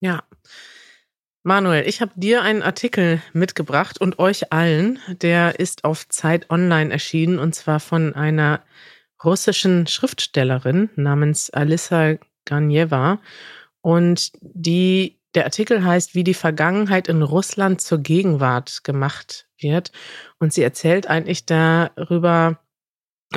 Ja. 0.00 0.22
Manuel, 1.42 1.88
ich 1.88 2.02
habe 2.02 2.12
dir 2.16 2.42
einen 2.42 2.62
Artikel 2.62 3.22
mitgebracht 3.32 3.98
und 3.98 4.18
euch 4.18 4.52
allen. 4.52 4.98
Der 5.08 5.58
ist 5.58 5.84
auf 5.84 6.06
Zeit 6.08 6.50
Online 6.50 6.92
erschienen 6.92 7.38
und 7.38 7.54
zwar 7.54 7.80
von 7.80 8.14
einer 8.14 8.62
russischen 9.24 9.86
Schriftstellerin 9.86 10.90
namens 10.96 11.48
Alissa 11.50 12.16
Ganeva. 12.44 13.20
Und 13.82 14.32
die 14.40 15.18
der 15.34 15.44
Artikel 15.44 15.84
heißt, 15.84 16.14
wie 16.14 16.24
die 16.24 16.34
Vergangenheit 16.34 17.06
in 17.06 17.22
Russland 17.22 17.80
zur 17.80 17.98
Gegenwart 17.98 18.82
gemacht 18.82 19.46
wird. 19.58 19.92
Und 20.38 20.52
sie 20.52 20.62
erzählt 20.62 21.06
eigentlich 21.06 21.46
darüber, 21.46 22.58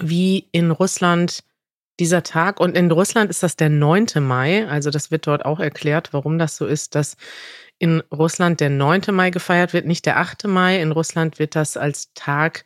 wie 0.01 0.49
in 0.51 0.71
Russland 0.71 1.43
dieser 1.99 2.23
Tag, 2.23 2.59
und 2.59 2.75
in 2.75 2.89
Russland 2.89 3.29
ist 3.29 3.43
das 3.43 3.55
der 3.55 3.69
9. 3.69 4.07
Mai, 4.19 4.67
also 4.67 4.89
das 4.89 5.11
wird 5.11 5.27
dort 5.27 5.45
auch 5.45 5.59
erklärt, 5.59 6.11
warum 6.11 6.39
das 6.39 6.57
so 6.57 6.65
ist, 6.65 6.95
dass 6.95 7.17
in 7.77 8.01
Russland 8.11 8.59
der 8.59 8.69
9. 8.69 9.01
Mai 9.11 9.29
gefeiert 9.29 9.73
wird, 9.73 9.85
nicht 9.85 10.05
der 10.05 10.17
8. 10.17 10.45
Mai. 10.45 10.81
In 10.81 10.91
Russland 10.91 11.37
wird 11.37 11.55
das 11.55 11.77
als 11.77 12.13
Tag 12.13 12.65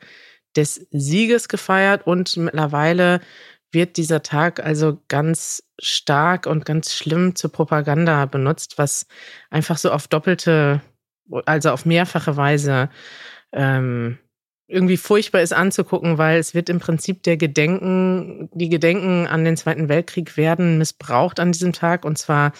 des 0.56 0.88
Sieges 0.92 1.50
gefeiert 1.50 2.06
und 2.06 2.38
mittlerweile 2.38 3.22
wird 3.72 3.98
dieser 3.98 4.24
Tag 4.24 4.64
also 4.64 5.02
ganz 5.08 5.64
stark 5.80 6.48
und 6.48 6.66
ganz 6.66 6.94
schlimm 6.94 7.36
zur 7.36 7.52
Propaganda 7.52 8.26
benutzt, 8.26 8.78
was 8.78 9.08
einfach 9.50 9.78
so 9.78 9.92
auf 9.92 10.08
doppelte, 10.08 10.82
also 11.46 11.72
auf 11.72 11.86
mehrfache 11.86 12.38
Weise 12.38 12.90
ähm, 13.52 14.18
irgendwie 14.68 14.98
furchtbar 14.98 15.42
ist 15.42 15.54
anzugucken, 15.54 16.18
weil 16.18 16.40
es 16.40 16.54
wird 16.54 16.70
im 16.70 16.80
Prinzip 16.80 17.24
der 17.24 17.38
Gedenken, 17.38 18.50
die 18.54 18.70
Gedenken 18.70 19.26
an 19.26 19.46
den 19.46 19.56
Zweiten 19.56 19.88
Weltkrieg 19.88 20.36
werden 20.36 20.78
missbraucht 20.78 21.40
an 21.40 21.54
diesem 21.54 21.72
Tag. 21.72 22.04
Und 22.04 22.18
zwar 22.18 22.52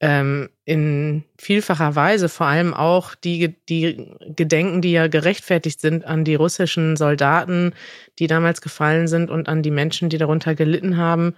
ähm, 0.00 0.48
in 0.64 1.24
vielfacher 1.38 1.96
Weise, 1.96 2.28
vor 2.28 2.46
allem 2.46 2.72
auch 2.72 3.14
die, 3.14 3.56
die 3.68 4.12
Gedenken, 4.36 4.80
die 4.80 4.92
ja 4.92 5.08
gerechtfertigt 5.08 5.80
sind 5.80 6.04
an 6.04 6.24
die 6.24 6.36
russischen 6.36 6.96
Soldaten, 6.96 7.72
die 8.18 8.28
damals 8.28 8.60
gefallen 8.60 9.08
sind 9.08 9.30
und 9.30 9.48
an 9.48 9.62
die 9.62 9.70
Menschen, 9.70 10.08
die 10.08 10.18
darunter 10.18 10.54
gelitten 10.54 10.96
haben, 10.96 11.34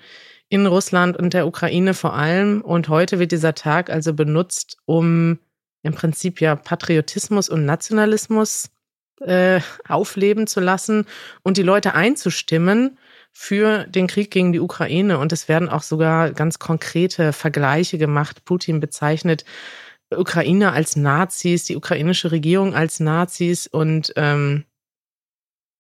in 0.50 0.66
Russland 0.66 1.16
und 1.16 1.32
der 1.32 1.46
Ukraine 1.46 1.94
vor 1.94 2.14
allem. 2.14 2.60
Und 2.60 2.88
heute 2.88 3.18
wird 3.18 3.32
dieser 3.32 3.54
Tag 3.54 3.88
also 3.88 4.12
benutzt, 4.12 4.76
um 4.84 5.38
im 5.82 5.94
Prinzip 5.94 6.40
ja 6.40 6.56
Patriotismus 6.56 7.48
und 7.48 7.64
Nationalismus 7.64 8.70
äh, 9.20 9.60
aufleben 9.88 10.46
zu 10.46 10.60
lassen 10.60 11.06
und 11.42 11.56
die 11.56 11.62
Leute 11.62 11.94
einzustimmen 11.94 12.98
für 13.32 13.84
den 13.84 14.06
Krieg 14.06 14.30
gegen 14.30 14.52
die 14.52 14.60
Ukraine. 14.60 15.18
Und 15.18 15.32
es 15.32 15.48
werden 15.48 15.68
auch 15.68 15.82
sogar 15.82 16.32
ganz 16.32 16.58
konkrete 16.58 17.32
Vergleiche 17.32 17.98
gemacht. 17.98 18.44
Putin 18.44 18.80
bezeichnet 18.80 19.44
Ukraine 20.10 20.72
als 20.72 20.96
Nazis, 20.96 21.64
die 21.64 21.76
ukrainische 21.76 22.32
Regierung 22.32 22.74
als 22.74 23.00
Nazis. 23.00 23.66
Und 23.66 24.12
ähm, 24.16 24.64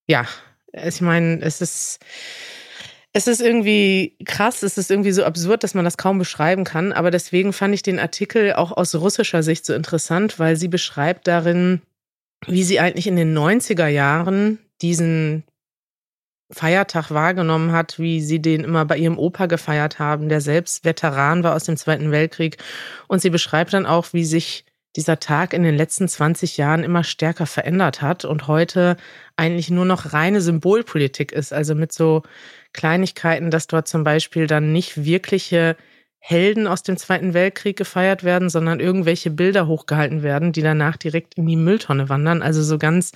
ja, 0.06 0.26
ich 0.72 1.00
meine, 1.00 1.40
es 1.40 1.60
ist. 1.60 2.00
Es 3.12 3.26
ist 3.26 3.40
irgendwie 3.40 4.16
krass, 4.24 4.62
es 4.62 4.78
ist 4.78 4.88
irgendwie 4.88 5.10
so 5.10 5.24
absurd, 5.24 5.64
dass 5.64 5.74
man 5.74 5.84
das 5.84 5.96
kaum 5.96 6.18
beschreiben 6.18 6.62
kann. 6.62 6.92
Aber 6.92 7.10
deswegen 7.10 7.52
fand 7.52 7.74
ich 7.74 7.82
den 7.82 7.98
Artikel 7.98 8.52
auch 8.52 8.70
aus 8.70 8.94
russischer 8.94 9.42
Sicht 9.42 9.66
so 9.66 9.74
interessant, 9.74 10.38
weil 10.38 10.54
sie 10.54 10.68
beschreibt 10.68 11.26
darin, 11.26 11.82
wie 12.46 12.62
sie 12.62 12.78
eigentlich 12.78 13.08
in 13.08 13.16
den 13.16 13.36
90er 13.36 13.88
Jahren 13.88 14.60
diesen 14.80 15.42
Feiertag 16.52 17.10
wahrgenommen 17.10 17.72
hat, 17.72 17.98
wie 17.98 18.20
sie 18.20 18.40
den 18.40 18.64
immer 18.64 18.84
bei 18.84 18.96
ihrem 18.96 19.18
Opa 19.18 19.46
gefeiert 19.46 19.98
haben, 19.98 20.28
der 20.28 20.40
selbst 20.40 20.84
Veteran 20.84 21.44
war 21.44 21.54
aus 21.54 21.64
dem 21.64 21.76
Zweiten 21.76 22.10
Weltkrieg. 22.10 22.58
Und 23.06 23.22
sie 23.22 23.30
beschreibt 23.30 23.72
dann 23.72 23.86
auch, 23.86 24.12
wie 24.12 24.24
sich 24.24 24.64
dieser 24.96 25.20
Tag 25.20 25.52
in 25.52 25.62
den 25.62 25.76
letzten 25.76 26.08
20 26.08 26.56
Jahren 26.56 26.82
immer 26.82 27.04
stärker 27.04 27.46
verändert 27.46 28.02
hat 28.02 28.24
und 28.24 28.48
heute 28.48 28.96
eigentlich 29.36 29.70
nur 29.70 29.84
noch 29.84 30.12
reine 30.12 30.40
Symbolpolitik 30.40 31.30
ist. 31.30 31.52
Also 31.52 31.76
mit 31.76 31.92
so 31.92 32.22
Kleinigkeiten, 32.72 33.50
dass 33.50 33.68
dort 33.68 33.86
zum 33.86 34.02
Beispiel 34.02 34.46
dann 34.48 34.72
nicht 34.72 35.04
wirkliche 35.04 35.76
Helden 36.18 36.66
aus 36.66 36.82
dem 36.82 36.96
Zweiten 36.96 37.32
Weltkrieg 37.34 37.76
gefeiert 37.78 38.24
werden, 38.24 38.50
sondern 38.50 38.80
irgendwelche 38.80 39.30
Bilder 39.30 39.66
hochgehalten 39.66 40.22
werden, 40.22 40.52
die 40.52 40.62
danach 40.62 40.96
direkt 40.96 41.34
in 41.34 41.46
die 41.46 41.56
Mülltonne 41.56 42.08
wandern. 42.08 42.42
Also 42.42 42.62
so 42.62 42.76
ganz 42.76 43.12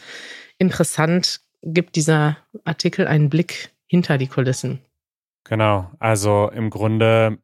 interessant 0.59 1.41
gibt 1.65 1.97
dieser 1.97 2.37
Artikel 2.65 3.07
einen 3.07 3.31
Blick 3.31 3.71
hinter 3.87 4.19
die 4.19 4.29
Kulissen. 4.29 4.81
Genau, 5.45 5.91
also 5.99 6.51
im 6.55 6.71
Grunde 6.71 7.39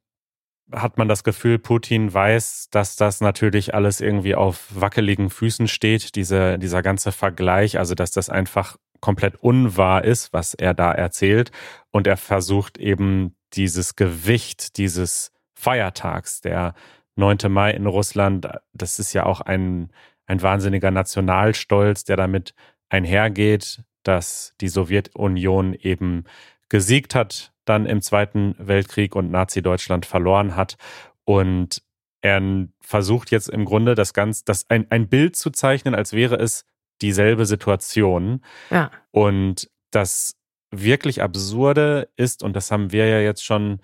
hat 0.73 0.99
man 0.99 1.09
das 1.09 1.25
Gefühl, 1.25 1.59
Putin 1.59 2.13
weiß, 2.13 2.69
dass 2.71 2.97
das 2.97 3.21
natürlich 3.21 3.75
alles 3.75 4.01
irgendwie 4.01 4.35
auf 4.35 4.69
wackeligen 4.71 5.31
Füßen 5.31 5.69
steht, 5.69 6.15
diese, 6.15 6.59
dieser 6.59 6.83
ganze 6.83 7.13
Vergleich, 7.13 7.79
also 7.79 7.95
dass 7.95 8.13
das 8.13 8.29
einfach 8.29 8.77
komplett 9.01 9.37
unwahr 9.37 10.05
ist, 10.05 10.33
was 10.33 10.55
er 10.55 10.75
da 10.75 10.93
erzählt. 10.93 11.51
Und 11.91 12.07
er 12.07 12.17
versucht 12.17 12.79
eben 12.79 13.35
dieses 13.55 13.97
Gewicht 13.97 14.77
dieses 14.77 15.33
Feiertags, 15.55 16.41
der 16.41 16.75
9. 17.17 17.39
Mai 17.49 17.73
in 17.73 17.87
Russland, 17.87 18.49
das 18.73 18.99
ist 18.99 19.13
ja 19.13 19.27
auch 19.27 19.41
ein, 19.41 19.91
ein 20.27 20.41
wahnsinniger 20.41 20.91
Nationalstolz, 20.91 22.05
der 22.05 22.17
damit 22.17 22.55
einhergeht, 22.89 23.83
dass 24.03 24.55
die 24.61 24.69
Sowjetunion 24.69 25.75
eben 25.75 26.25
gesiegt 26.69 27.15
hat, 27.15 27.53
dann 27.65 27.87
im 27.87 28.01
Zweiten 28.01 28.55
Weltkrieg 28.59 29.15
und 29.15 29.31
Nazi-Deutschland 29.31 30.07
verloren 30.07 30.57
hat. 30.57 30.77
Und 31.25 31.83
er 32.23 32.43
versucht 32.81 33.31
jetzt 33.31 33.49
im 33.49 33.65
Grunde 33.65 33.95
das 33.95 34.13
ganz, 34.13 34.45
das 34.45 34.69
ein, 34.69 34.87
ein 34.91 35.09
Bild 35.09 35.37
zu 35.37 35.51
zeichnen, 35.51 35.95
als 35.95 36.13
wäre 36.13 36.37
es 36.37 36.65
dieselbe 37.01 37.47
Situation. 37.47 38.43
Ja. 38.71 38.91
Und 39.11 39.71
das 39.91 40.37
wirklich 40.71 41.23
Absurde 41.23 42.09
ist, 42.17 42.43
und 42.43 42.55
das 42.55 42.71
haben 42.71 42.93
wir 42.93 43.07
ja 43.07 43.21
jetzt 43.21 43.45
schon 43.45 43.81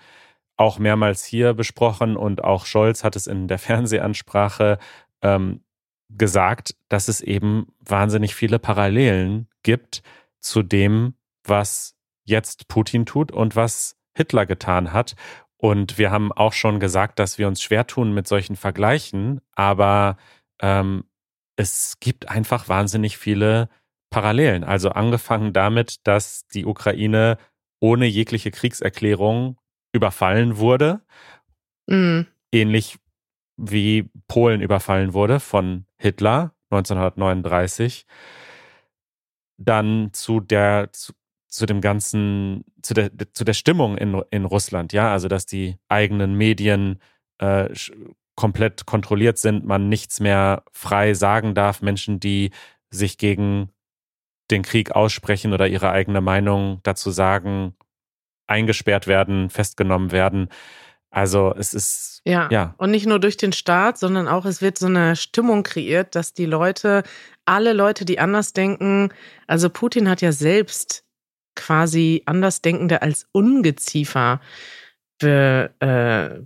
auch 0.57 0.79
mehrmals 0.79 1.25
hier 1.25 1.55
besprochen 1.55 2.17
und 2.17 2.43
auch 2.43 2.67
Scholz 2.67 3.05
hat 3.05 3.17
es 3.17 3.27
in 3.27 3.49
der 3.49 3.59
Fernsehansprache 3.59 4.79
ähm, 5.23 5.63
gesagt, 6.09 6.75
dass 6.89 7.09
es 7.09 7.21
eben 7.21 7.73
wahnsinnig 7.81 8.35
viele 8.35 8.59
Parallelen 8.59 9.49
gibt 9.63 10.03
zu 10.41 10.63
dem, 10.63 11.15
was 11.45 11.97
jetzt 12.25 12.69
Putin 12.69 13.07
tut 13.07 13.33
und 13.33 13.57
was 13.57 13.97
Hitler 14.15 14.47
getan 14.47 14.93
hat. 14.93 15.15
Und 15.57 15.99
wir 15.99 16.11
haben 16.11 16.33
auch 16.33 16.53
schon 16.53 16.81
gesagt, 16.81 17.19
dass 17.19 17.39
wir 17.39 17.49
uns 17.49 17.63
schwer 17.63 17.87
tun 17.87 18.13
mit 18.13 18.27
solchen 18.29 18.57
Vergleichen, 18.57 19.41
aber 19.53 20.17
ähm, 20.61 21.05
es 21.57 21.99
gibt 22.01 22.29
einfach 22.29 22.69
wahnsinnig 22.69 23.17
viele 23.17 23.69
Parallelen. 24.11 24.65
Also 24.65 24.91
angefangen 24.91 25.53
damit, 25.53 26.07
dass 26.07 26.47
die 26.49 26.67
Ukraine 26.67 27.39
ohne 27.81 28.07
jegliche 28.07 28.51
Kriegserklärung 28.51 29.59
überfallen 29.93 30.59
wurde. 30.59 31.01
Mhm. 31.87 32.27
Ähnlich 32.53 32.99
wie 33.57 34.11
Polen 34.29 34.61
überfallen 34.61 35.15
wurde 35.15 35.41
von 35.41 35.86
Hitler 35.99 36.55
1939. 36.71 38.07
Dann 39.59 40.11
zu 40.13 40.41
der, 40.41 40.91
zu, 40.93 41.13
zu 41.49 41.67
dem 41.67 41.81
ganzen, 41.81 42.65
zu 42.83 42.95
der, 42.95 43.11
zu 43.33 43.45
der 43.45 43.55
Stimmung 43.55 43.97
in, 43.97 44.23
in 44.31 44.45
Russland, 44.45 44.93
ja, 44.93 45.13
also 45.13 45.29
dass 45.29 45.47
die 45.47 45.79
eigenen 45.89 46.35
Medien 46.35 47.01
äh, 47.39 47.69
komplett 48.35 48.85
kontrolliert 48.85 49.39
sind, 49.39 49.65
man 49.65 49.89
nichts 49.89 50.21
mehr 50.21 50.63
frei 50.73 51.15
sagen 51.15 51.55
darf, 51.55 51.81
Menschen, 51.81 52.21
die 52.21 52.51
sich 52.91 53.17
gegen 53.19 53.71
den 54.51 54.63
Krieg 54.63 54.93
aussprechen 54.93 55.53
oder 55.53 55.67
ihre 55.67 55.91
eigene 55.91 56.21
Meinung 56.21 56.81
dazu 56.83 57.11
sagen, 57.11 57.75
eingesperrt 58.47 59.07
werden, 59.07 59.51
festgenommen 59.51 60.13
werden. 60.13 60.49
Also 61.17 61.55
es 61.57 61.73
ist 61.73 62.21
ja. 62.27 62.47
ja. 62.51 62.75
Und 62.77 62.91
nicht 62.91 63.07
nur 63.07 63.19
durch 63.19 63.39
den 63.39 63.55
Staat, 63.55 63.97
sondern 63.97 64.29
auch 64.29 64.45
es 64.45 64.61
wird 64.61 64.77
so 64.77 64.85
eine 64.85 65.17
Stimmung 65.17 65.63
kreiert, 65.63 66.15
dass 66.15 66.35
die 66.35 66.45
Leute, 66.45 67.05
alle 67.47 67.73
Leute, 67.73 68.05
die 68.05 68.19
anders 68.19 68.53
denken, 68.53 69.09
also 69.47 69.71
Putin 69.71 70.11
hat 70.11 70.21
ja 70.21 70.31
selbst 70.31 71.05
quasi 71.55 72.23
Andersdenkende 72.27 73.01
als 73.01 73.27
Ungeziefer 73.33 74.43
be, 75.19 75.71
äh, 75.81 76.39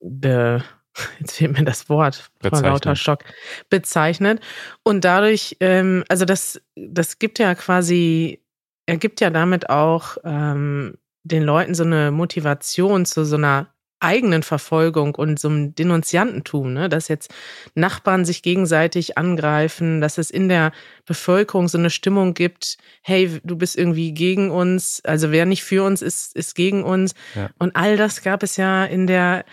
be, 0.00 0.62
jetzt 1.20 1.36
fehlt 1.36 1.56
mir 1.56 1.64
das 1.64 1.88
Wort 1.88 2.30
vor 2.42 2.60
lauter 2.60 2.96
Schock, 2.96 3.24
bezeichnet. 3.70 4.42
Und 4.82 5.06
dadurch, 5.06 5.56
ähm, 5.60 6.04
also 6.10 6.26
das, 6.26 6.60
das 6.76 7.18
gibt 7.18 7.38
ja 7.38 7.54
quasi, 7.54 8.44
er 8.84 8.98
gibt 8.98 9.22
ja 9.22 9.30
damit 9.30 9.70
auch 9.70 10.18
ähm, 10.22 10.98
den 11.22 11.44
Leuten 11.44 11.74
so 11.74 11.84
eine 11.84 12.10
Motivation 12.10 13.06
zu 13.06 13.24
so 13.24 13.36
einer 13.36 13.72
eigenen 14.00 14.42
Verfolgung 14.42 15.14
und 15.14 15.40
so 15.40 15.48
einem 15.48 15.74
Denunziantentum, 15.74 16.72
ne? 16.72 16.88
dass 16.88 17.08
jetzt 17.08 17.32
Nachbarn 17.74 18.24
sich 18.24 18.42
gegenseitig 18.42 19.18
angreifen, 19.18 20.00
dass 20.00 20.18
es 20.18 20.30
in 20.30 20.48
der 20.48 20.72
Bevölkerung 21.06 21.68
so 21.68 21.78
eine 21.78 21.90
Stimmung 21.90 22.34
gibt, 22.34 22.78
hey, 23.02 23.40
du 23.42 23.56
bist 23.56 23.76
irgendwie 23.76 24.12
gegen 24.12 24.50
uns, 24.50 25.00
also 25.04 25.32
wer 25.32 25.46
nicht 25.46 25.64
für 25.64 25.82
uns 25.84 26.02
ist, 26.02 26.36
ist 26.36 26.54
gegen 26.54 26.84
uns. 26.84 27.14
Ja. 27.34 27.50
Und 27.58 27.74
all 27.74 27.96
das 27.96 28.22
gab 28.22 28.42
es 28.42 28.56
ja 28.56 28.84
in 28.84 29.06
der 29.06 29.44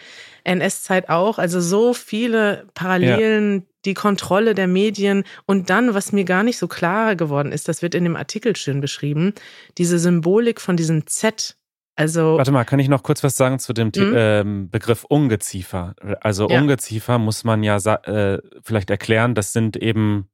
NS-Zeit 0.44 1.10
auch, 1.10 1.40
also 1.40 1.60
so 1.60 1.94
viele 1.94 2.68
Parallelen, 2.76 3.56
ja. 3.56 3.62
die 3.86 3.94
Kontrolle 3.96 4.54
der 4.54 4.68
Medien 4.68 5.24
und 5.48 5.72
dann, 5.72 5.94
was 5.96 6.12
mir 6.12 6.24
gar 6.24 6.44
nicht 6.44 6.58
so 6.58 6.68
klar 6.68 7.16
geworden 7.16 7.52
ist, 7.52 7.68
das 7.68 7.82
wird 7.82 7.96
in 7.96 8.04
dem 8.04 8.16
Artikel 8.16 8.56
schön 8.56 8.80
beschrieben, 8.80 9.34
diese 9.80 9.98
Symbolik 9.98 10.62
von 10.62 10.78
diesem 10.78 11.08
Z 11.08 11.56
Also 11.96 12.38
Warte 12.38 12.52
mal, 12.52 12.66
kann 12.66 12.80
ich 12.80 12.90
noch 12.90 13.04
kurz 13.04 13.24
was 13.24 13.38
sagen 13.38 13.58
zu 13.60 13.72
dem 13.74 13.88
Mhm. 13.96 14.14
ähm, 14.16 14.70
Begriff 14.70 15.06
Ungeziefer? 15.06 15.96
Also 16.22 16.50
Ja. 16.50 16.60
Ungeziefer 16.60 17.18
muss 17.20 17.44
man 17.44 17.64
ja 17.64 17.78
äh, 17.78 18.40
vielleicht 18.62 18.90
erklären, 18.90 19.34
das 19.34 19.54
sind 19.54 19.78
eben 19.78 20.28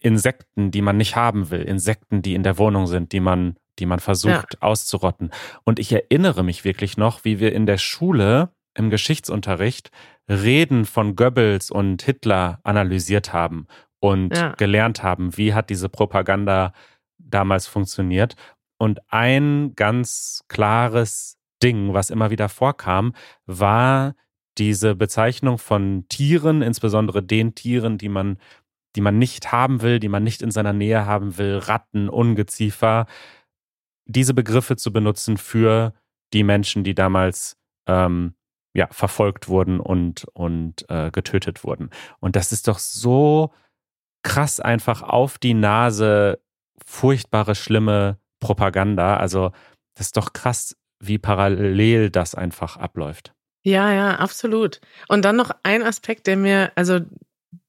Insekten, 0.00 0.70
die 0.70 0.82
man 0.82 0.96
nicht 0.96 1.16
haben 1.16 1.50
will, 1.50 1.62
Insekten, 1.62 2.22
die 2.22 2.34
in 2.34 2.42
der 2.42 2.58
Wohnung 2.58 2.86
sind, 2.86 3.12
die 3.12 3.20
man, 3.20 3.56
die 3.78 3.86
man 3.86 4.00
versucht 4.00 4.60
auszurotten. 4.62 5.30
Und 5.64 5.78
ich 5.78 5.92
erinnere 5.92 6.42
mich 6.44 6.64
wirklich 6.64 6.96
noch, 6.96 7.24
wie 7.24 7.40
wir 7.40 7.52
in 7.54 7.66
der 7.66 7.78
Schule 7.78 8.50
im 8.74 8.90
Geschichtsunterricht 8.90 9.90
Reden 10.28 10.84
von 10.84 11.16
Goebbels 11.16 11.70
und 11.70 12.02
Hitler 12.02 12.60
analysiert 12.64 13.32
haben 13.32 13.66
und 14.00 14.36
Ja. 14.36 14.52
gelernt 14.52 15.02
haben, 15.02 15.36
wie 15.36 15.54
hat 15.54 15.70
diese 15.70 15.88
Propaganda 15.88 16.72
damals 17.18 17.66
funktioniert. 17.66 18.34
Und 18.82 19.00
ein 19.12 19.74
ganz 19.76 20.42
klares 20.48 21.38
Ding, 21.62 21.94
was 21.94 22.10
immer 22.10 22.32
wieder 22.32 22.48
vorkam, 22.48 23.14
war 23.46 24.16
diese 24.58 24.96
Bezeichnung 24.96 25.58
von 25.58 26.06
Tieren, 26.08 26.62
insbesondere 26.62 27.22
den 27.22 27.54
Tieren, 27.54 27.96
die 27.96 28.08
man, 28.08 28.38
die 28.96 29.00
man 29.00 29.20
nicht 29.20 29.52
haben 29.52 29.82
will, 29.82 30.00
die 30.00 30.08
man 30.08 30.24
nicht 30.24 30.42
in 30.42 30.50
seiner 30.50 30.72
Nähe 30.72 31.06
haben 31.06 31.38
will, 31.38 31.58
Ratten, 31.58 32.08
Ungeziefer, 32.08 33.06
diese 34.06 34.34
Begriffe 34.34 34.74
zu 34.74 34.92
benutzen 34.92 35.36
für 35.36 35.94
die 36.32 36.42
Menschen, 36.42 36.82
die 36.82 36.96
damals 36.96 37.56
ähm, 37.86 38.34
ja, 38.74 38.88
verfolgt 38.90 39.46
wurden 39.46 39.78
und, 39.78 40.24
und 40.32 40.90
äh, 40.90 41.12
getötet 41.12 41.62
wurden. 41.62 41.90
Und 42.18 42.34
das 42.34 42.50
ist 42.50 42.66
doch 42.66 42.80
so 42.80 43.52
krass 44.24 44.58
einfach 44.58 45.02
auf 45.02 45.38
die 45.38 45.54
Nase, 45.54 46.40
furchtbare, 46.84 47.54
schlimme 47.54 48.18
Propaganda. 48.42 49.16
Also 49.16 49.52
das 49.94 50.08
ist 50.08 50.16
doch 50.18 50.34
krass, 50.34 50.76
wie 51.00 51.18
parallel 51.18 52.10
das 52.10 52.34
einfach 52.34 52.76
abläuft. 52.76 53.32
Ja, 53.64 53.92
ja, 53.92 54.16
absolut. 54.16 54.80
Und 55.08 55.24
dann 55.24 55.36
noch 55.36 55.52
ein 55.62 55.82
Aspekt, 55.82 56.26
der 56.26 56.36
mir, 56.36 56.72
also 56.74 57.00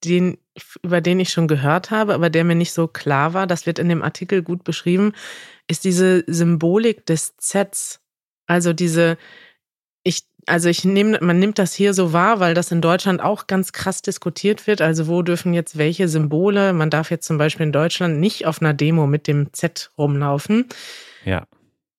den, 0.04 0.38
über 0.82 1.02
den 1.02 1.20
ich 1.20 1.30
schon 1.30 1.48
gehört 1.48 1.92
habe, 1.92 2.14
aber 2.14 2.30
der 2.30 2.44
mir 2.44 2.56
nicht 2.56 2.74
so 2.74 2.88
klar 2.88 3.34
war, 3.34 3.48
das 3.48 3.66
wird 3.66 3.80
in 3.80 3.90
dem 3.90 4.02
Artikel 4.02 4.42
gut 4.42 4.64
beschrieben, 4.64 5.14
ist 5.68 5.84
diese 5.84 6.24
Symbolik 6.28 7.06
des 7.06 7.38
Zs. 7.38 8.02
Also 8.48 8.74
diese, 8.74 9.18
also 10.48 10.70
ich 10.70 10.86
nehme, 10.86 11.20
man 11.22 11.40
nimmt 11.40 11.60
das 11.60 11.74
hier 11.74 11.94
so 11.94 12.14
wahr, 12.14 12.40
weil 12.40 12.54
das 12.54 12.72
in 12.72 12.82
Deutschland 12.82 13.22
auch 13.22 13.48
ganz 13.48 13.72
krass 13.72 14.02
diskutiert 14.02 14.68
wird. 14.68 14.82
Also 14.82 15.08
wo 15.08 15.22
dürfen 15.22 15.54
jetzt 15.54 15.78
welche 15.78 16.08
Symbole? 16.08 16.74
Man 16.74 16.90
darf 16.90 17.12
jetzt 17.12 17.28
zum 17.28 17.38
Beispiel 17.38 17.66
in 17.66 17.72
Deutschland 17.72 18.20
nicht 18.20 18.46
auf 18.46 18.62
einer 18.62 18.74
Demo 18.74 19.08
mit 19.08 19.28
dem 19.28 19.54
Z 19.54 19.92
rumlaufen. 19.98 20.68
Ja. 21.26 21.48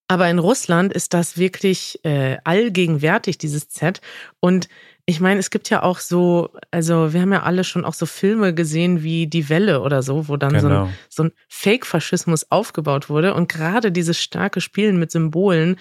Aber 0.09 0.29
in 0.29 0.39
Russland 0.39 0.93
ist 0.93 1.15
das 1.15 1.39
wirklich 1.39 1.99
äh, 2.05 2.37
allgegenwärtig, 2.45 3.39
dieses 3.39 3.69
Z. 3.69 4.01
Und 4.41 4.69
ich 5.07 5.21
meine, 5.21 5.39
es 5.39 5.51
gibt 5.51 5.69
ja 5.69 5.83
auch 5.83 5.99
so, 5.99 6.51
also 6.71 7.13
wir 7.13 7.21
haben 7.21 7.33
ja 7.33 7.43
alle 7.43 7.63
schon 7.65 7.85
auch 7.85 7.93
so 7.93 8.07
Filme 8.07 8.55
gesehen 8.55 9.03
wie 9.03 9.27
Die 9.27 9.49
Welle 9.51 9.83
oder 9.83 10.03
so, 10.03 10.29
wo 10.29 10.37
dann 10.37 10.59
so 10.59 10.67
ein, 10.67 10.73
Genau. 10.73 10.91
so 11.11 11.25
ein 11.25 11.33
Fake-Faschismus 11.49 12.51
aufgebaut 12.51 13.11
wurde. 13.11 13.35
Und 13.35 13.51
gerade 13.51 13.93
dieses 13.93 14.19
starke 14.21 14.61
Spielen 14.63 14.99
mit 14.99 15.11
Symbolen, 15.11 15.77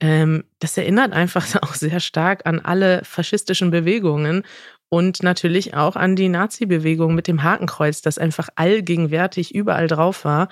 ähm, 0.00 0.44
das 0.58 0.78
erinnert 0.78 1.12
einfach 1.12 1.44
auch 1.62 1.74
sehr 1.74 2.00
stark 2.00 2.46
an 2.46 2.60
alle 2.60 3.02
faschistischen 3.04 3.70
Bewegungen 3.70 4.42
und 4.88 5.22
natürlich 5.22 5.74
auch 5.74 5.96
an 5.96 6.16
die 6.16 6.28
Nazi-Bewegung 6.28 7.14
mit 7.14 7.26
dem 7.26 7.42
Hakenkreuz, 7.42 8.00
das 8.02 8.16
einfach 8.18 8.48
allgegenwärtig 8.56 9.54
überall 9.54 9.86
drauf 9.86 10.24
war. 10.24 10.48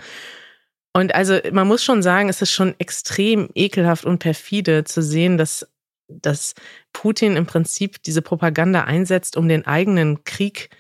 Und 0.93 1.15
also 1.15 1.39
man 1.53 1.69
muss 1.69 1.85
schon 1.85 2.03
sagen, 2.03 2.29
es 2.29 2.43
ist 2.43 2.51
schon 2.53 2.75
extrem 2.79 3.49
ekelhaft 3.55 4.05
und 4.05 4.19
perfide 4.19 4.85
zu 4.85 5.03
sehen, 5.03 5.39
dass, 5.39 5.67
dass 6.11 6.55
Putin 6.93 7.37
im 7.37 7.47
Prinzip 7.47 8.03
diese 8.03 8.23
Propaganda 8.23 8.85
einsetzt, 8.85 9.37
um 9.37 9.49
den 9.49 9.67
eigenen 9.67 10.25
Krieg 10.25 10.71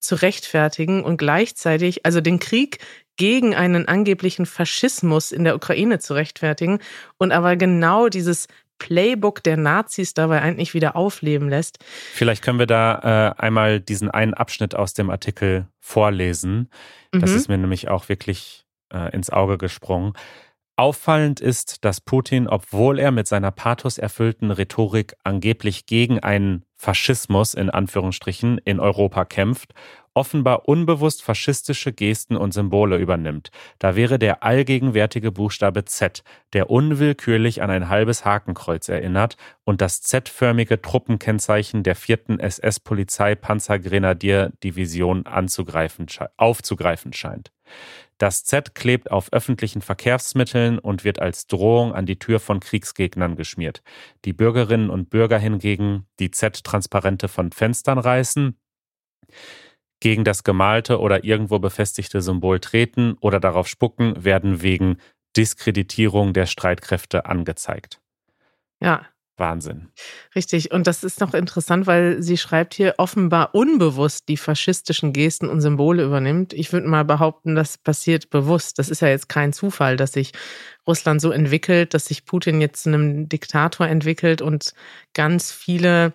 zu 0.00 0.14
rechtfertigen 0.14 1.02
und 1.02 1.16
gleichzeitig, 1.16 2.06
also 2.06 2.20
den 2.20 2.38
Krieg 2.38 2.78
gegen 3.16 3.54
einen 3.54 3.88
angeblichen 3.88 4.46
Faschismus 4.46 5.32
in 5.32 5.42
der 5.44 5.56
Ukraine 5.56 5.98
zu 5.98 6.14
rechtfertigen 6.14 6.78
und 7.18 7.32
aber 7.32 7.56
genau 7.56 8.08
dieses 8.08 8.46
Playbook 8.78 9.42
der 9.42 9.56
Nazis 9.56 10.14
dabei 10.14 10.40
eigentlich 10.40 10.72
wieder 10.72 10.94
aufleben 10.94 11.48
lässt. 11.48 11.78
Vielleicht 12.12 12.44
können 12.44 12.60
wir 12.60 12.66
da 12.66 13.34
äh, 13.36 13.42
einmal 13.42 13.80
diesen 13.80 14.08
einen 14.08 14.34
Abschnitt 14.34 14.76
aus 14.76 14.94
dem 14.94 15.10
Artikel 15.10 15.66
vorlesen. 15.80 16.70
Das 17.10 17.30
Mhm. 17.32 17.36
ist 17.36 17.48
mir 17.48 17.58
nämlich 17.58 17.88
auch 17.88 18.08
wirklich 18.08 18.64
äh, 18.94 19.12
ins 19.12 19.30
Auge 19.30 19.58
gesprungen. 19.58 20.12
Auffallend 20.78 21.40
ist, 21.40 21.84
dass 21.84 22.00
Putin, 22.00 22.46
obwohl 22.46 23.00
er 23.00 23.10
mit 23.10 23.26
seiner 23.26 23.50
pathoserfüllten 23.50 24.52
Rhetorik 24.52 25.16
angeblich 25.24 25.86
gegen 25.86 26.20
einen 26.20 26.64
Faschismus 26.76 27.54
in 27.54 27.68
Anführungsstrichen 27.68 28.58
in 28.58 28.78
Europa 28.78 29.24
kämpft, 29.24 29.74
offenbar 30.14 30.68
unbewusst 30.68 31.24
faschistische 31.24 31.92
Gesten 31.92 32.36
und 32.36 32.54
Symbole 32.54 32.96
übernimmt. 32.96 33.50
Da 33.80 33.96
wäre 33.96 34.20
der 34.20 34.44
allgegenwärtige 34.44 35.32
Buchstabe 35.32 35.84
Z, 35.84 36.22
der 36.52 36.70
unwillkürlich 36.70 37.60
an 37.60 37.70
ein 37.70 37.88
halbes 37.88 38.24
Hakenkreuz 38.24 38.88
erinnert 38.88 39.36
und 39.64 39.80
das 39.80 40.00
Z-förmige 40.02 40.80
Truppenkennzeichen 40.80 41.82
der 41.82 41.96
4. 41.96 42.38
SS-Polizei-Panzergrenadier-Division 42.38 45.26
aufzugreifen 45.26 47.12
scheint. 47.12 47.50
Das 48.18 48.44
Z 48.44 48.74
klebt 48.74 49.10
auf 49.10 49.32
öffentlichen 49.32 49.80
Verkehrsmitteln 49.80 50.78
und 50.78 51.04
wird 51.04 51.20
als 51.20 51.46
Drohung 51.46 51.94
an 51.94 52.04
die 52.04 52.18
Tür 52.18 52.40
von 52.40 52.58
Kriegsgegnern 52.58 53.36
geschmiert. 53.36 53.82
Die 54.24 54.32
Bürgerinnen 54.32 54.90
und 54.90 55.08
Bürger 55.08 55.38
hingegen, 55.38 56.06
die 56.18 56.30
Z-Transparente 56.30 57.28
von 57.28 57.52
Fenstern 57.52 57.98
reißen, 57.98 58.58
gegen 60.00 60.24
das 60.24 60.44
gemalte 60.44 61.00
oder 61.00 61.24
irgendwo 61.24 61.58
befestigte 61.58 62.20
Symbol 62.20 62.60
treten 62.60 63.16
oder 63.20 63.40
darauf 63.40 63.68
spucken, 63.68 64.24
werden 64.24 64.62
wegen 64.62 64.98
Diskreditierung 65.36 66.32
der 66.32 66.46
Streitkräfte 66.46 67.26
angezeigt. 67.26 68.00
Ja, 68.80 69.06
Wahnsinn. 69.38 69.88
Richtig. 70.34 70.72
Und 70.72 70.86
das 70.86 71.04
ist 71.04 71.20
noch 71.20 71.34
interessant, 71.34 71.86
weil 71.86 72.22
sie 72.22 72.36
schreibt 72.36 72.74
hier 72.74 72.94
offenbar 72.98 73.54
unbewusst 73.54 74.28
die 74.28 74.36
faschistischen 74.36 75.12
Gesten 75.12 75.48
und 75.48 75.60
Symbole 75.60 76.04
übernimmt. 76.04 76.52
Ich 76.52 76.72
würde 76.72 76.88
mal 76.88 77.04
behaupten, 77.04 77.54
das 77.54 77.78
passiert 77.78 78.30
bewusst. 78.30 78.78
Das 78.78 78.88
ist 78.88 79.00
ja 79.00 79.08
jetzt 79.08 79.28
kein 79.28 79.52
Zufall, 79.52 79.96
dass 79.96 80.12
sich 80.12 80.32
Russland 80.86 81.20
so 81.20 81.30
entwickelt, 81.30 81.94
dass 81.94 82.06
sich 82.06 82.24
Putin 82.24 82.60
jetzt 82.60 82.82
zu 82.82 82.88
einem 82.88 83.28
Diktator 83.28 83.86
entwickelt 83.86 84.42
und 84.42 84.74
ganz 85.14 85.52
viele 85.52 86.12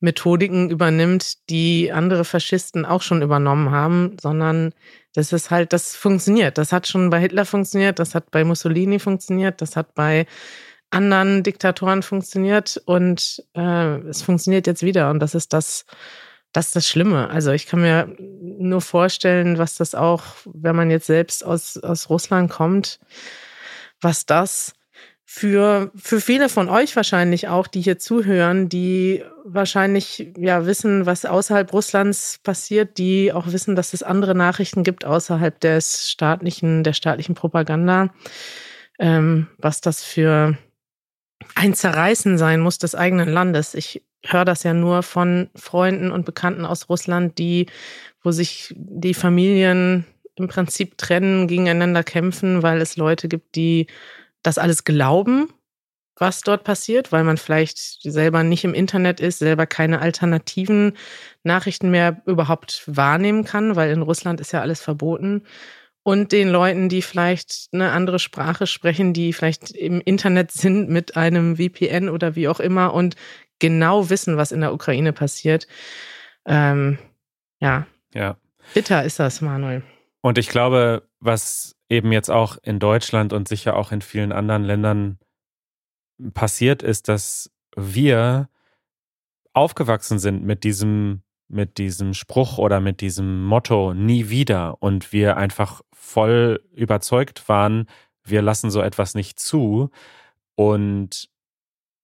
Methodiken 0.00 0.70
übernimmt, 0.70 1.50
die 1.50 1.92
andere 1.92 2.24
Faschisten 2.24 2.86
auch 2.86 3.02
schon 3.02 3.22
übernommen 3.22 3.70
haben, 3.70 4.16
sondern 4.20 4.72
das 5.14 5.32
ist 5.32 5.50
halt, 5.50 5.72
das 5.72 5.94
funktioniert. 5.94 6.56
Das 6.56 6.72
hat 6.72 6.86
schon 6.86 7.10
bei 7.10 7.20
Hitler 7.20 7.44
funktioniert, 7.44 7.98
das 7.98 8.14
hat 8.14 8.30
bei 8.30 8.44
Mussolini 8.44 8.98
funktioniert, 8.98 9.60
das 9.60 9.76
hat 9.76 9.94
bei 9.94 10.26
anderen 10.90 11.42
Diktatoren 11.42 12.02
funktioniert 12.02 12.80
und 12.84 13.44
äh, 13.54 13.98
es 14.08 14.22
funktioniert 14.22 14.66
jetzt 14.66 14.82
wieder 14.82 15.10
und 15.10 15.20
das 15.20 15.34
ist 15.34 15.52
das, 15.52 15.86
das 16.52 16.66
ist 16.66 16.76
das 16.76 16.88
Schlimme. 16.88 17.30
Also 17.30 17.52
ich 17.52 17.66
kann 17.66 17.80
mir 17.80 18.14
nur 18.18 18.80
vorstellen, 18.80 19.58
was 19.58 19.76
das 19.76 19.94
auch, 19.94 20.24
wenn 20.44 20.76
man 20.76 20.90
jetzt 20.90 21.06
selbst 21.06 21.44
aus, 21.44 21.76
aus 21.78 22.10
Russland 22.10 22.50
kommt, 22.50 22.98
was 24.00 24.26
das 24.26 24.74
für, 25.32 25.92
für 25.94 26.20
viele 26.20 26.48
von 26.48 26.68
euch 26.68 26.96
wahrscheinlich 26.96 27.46
auch, 27.46 27.68
die 27.68 27.82
hier 27.82 28.00
zuhören, 28.00 28.68
die 28.68 29.22
wahrscheinlich 29.44 30.32
ja 30.36 30.66
wissen, 30.66 31.06
was 31.06 31.24
außerhalb 31.24 31.72
Russlands 31.72 32.40
passiert, 32.42 32.98
die 32.98 33.32
auch 33.32 33.46
wissen, 33.46 33.76
dass 33.76 33.92
es 33.92 34.02
andere 34.02 34.34
Nachrichten 34.34 34.82
gibt 34.82 35.04
außerhalb 35.04 35.60
des 35.60 36.10
staatlichen, 36.10 36.82
der 36.82 36.94
staatlichen 36.94 37.36
Propaganda, 37.36 38.12
ähm, 38.98 39.46
was 39.56 39.80
das 39.80 40.02
für 40.02 40.58
ein 41.54 41.74
Zerreißen 41.74 42.38
sein 42.38 42.60
muss 42.60 42.78
des 42.78 42.94
eigenen 42.94 43.28
Landes. 43.28 43.74
Ich 43.74 44.02
höre 44.24 44.44
das 44.44 44.62
ja 44.62 44.74
nur 44.74 45.02
von 45.02 45.50
Freunden 45.54 46.10
und 46.10 46.24
Bekannten 46.24 46.64
aus 46.64 46.88
Russland, 46.88 47.38
die, 47.38 47.66
wo 48.22 48.30
sich 48.30 48.74
die 48.76 49.14
Familien 49.14 50.06
im 50.36 50.48
Prinzip 50.48 50.98
trennen, 50.98 51.48
gegeneinander 51.48 52.02
kämpfen, 52.02 52.62
weil 52.62 52.80
es 52.80 52.96
Leute 52.96 53.28
gibt, 53.28 53.56
die 53.56 53.86
das 54.42 54.58
alles 54.58 54.84
glauben, 54.84 55.52
was 56.16 56.42
dort 56.42 56.64
passiert, 56.64 57.12
weil 57.12 57.24
man 57.24 57.38
vielleicht 57.38 57.78
selber 58.02 58.42
nicht 58.42 58.64
im 58.64 58.74
Internet 58.74 59.20
ist, 59.20 59.38
selber 59.38 59.66
keine 59.66 60.00
alternativen 60.00 60.96
Nachrichten 61.42 61.90
mehr 61.90 62.22
überhaupt 62.26 62.84
wahrnehmen 62.86 63.44
kann, 63.44 63.76
weil 63.76 63.90
in 63.90 64.02
Russland 64.02 64.40
ist 64.40 64.52
ja 64.52 64.60
alles 64.60 64.80
verboten. 64.82 65.44
Und 66.02 66.32
den 66.32 66.48
Leuten, 66.48 66.88
die 66.88 67.02
vielleicht 67.02 67.68
eine 67.72 67.92
andere 67.92 68.18
Sprache 68.18 68.66
sprechen, 68.66 69.12
die 69.12 69.32
vielleicht 69.32 69.70
im 69.70 70.00
Internet 70.00 70.50
sind 70.50 70.88
mit 70.88 71.16
einem 71.16 71.56
VPN 71.56 72.08
oder 72.08 72.36
wie 72.36 72.48
auch 72.48 72.60
immer 72.60 72.94
und 72.94 73.16
genau 73.58 74.08
wissen, 74.08 74.36
was 74.36 74.52
in 74.52 74.60
der 74.62 74.72
Ukraine 74.72 75.12
passiert. 75.12 75.66
Ähm, 76.46 76.98
ja, 77.60 77.86
Ja. 78.14 78.36
bitter 78.72 79.04
ist 79.04 79.18
das, 79.18 79.42
Manuel. 79.42 79.82
Und 80.22 80.38
ich 80.38 80.48
glaube, 80.48 81.06
was 81.20 81.76
eben 81.88 82.12
jetzt 82.12 82.30
auch 82.30 82.56
in 82.62 82.78
Deutschland 82.78 83.32
und 83.32 83.48
sicher 83.48 83.76
auch 83.76 83.92
in 83.92 84.00
vielen 84.00 84.32
anderen 84.32 84.64
Ländern 84.64 85.18
passiert 86.34 86.82
ist, 86.82 87.08
dass 87.08 87.50
wir 87.76 88.48
aufgewachsen 89.52 90.18
sind 90.18 90.44
mit 90.44 90.64
diesem, 90.64 91.22
mit 91.50 91.78
diesem 91.78 92.14
Spruch 92.14 92.58
oder 92.58 92.80
mit 92.80 93.00
diesem 93.00 93.44
Motto 93.44 93.94
nie 93.94 94.28
wieder 94.28 94.82
und 94.82 95.12
wir 95.12 95.36
einfach 95.36 95.82
voll 95.92 96.62
überzeugt 96.72 97.48
waren, 97.48 97.86
wir 98.24 98.42
lassen 98.42 98.70
so 98.70 98.80
etwas 98.80 99.14
nicht 99.14 99.38
zu 99.38 99.90
und 100.54 101.28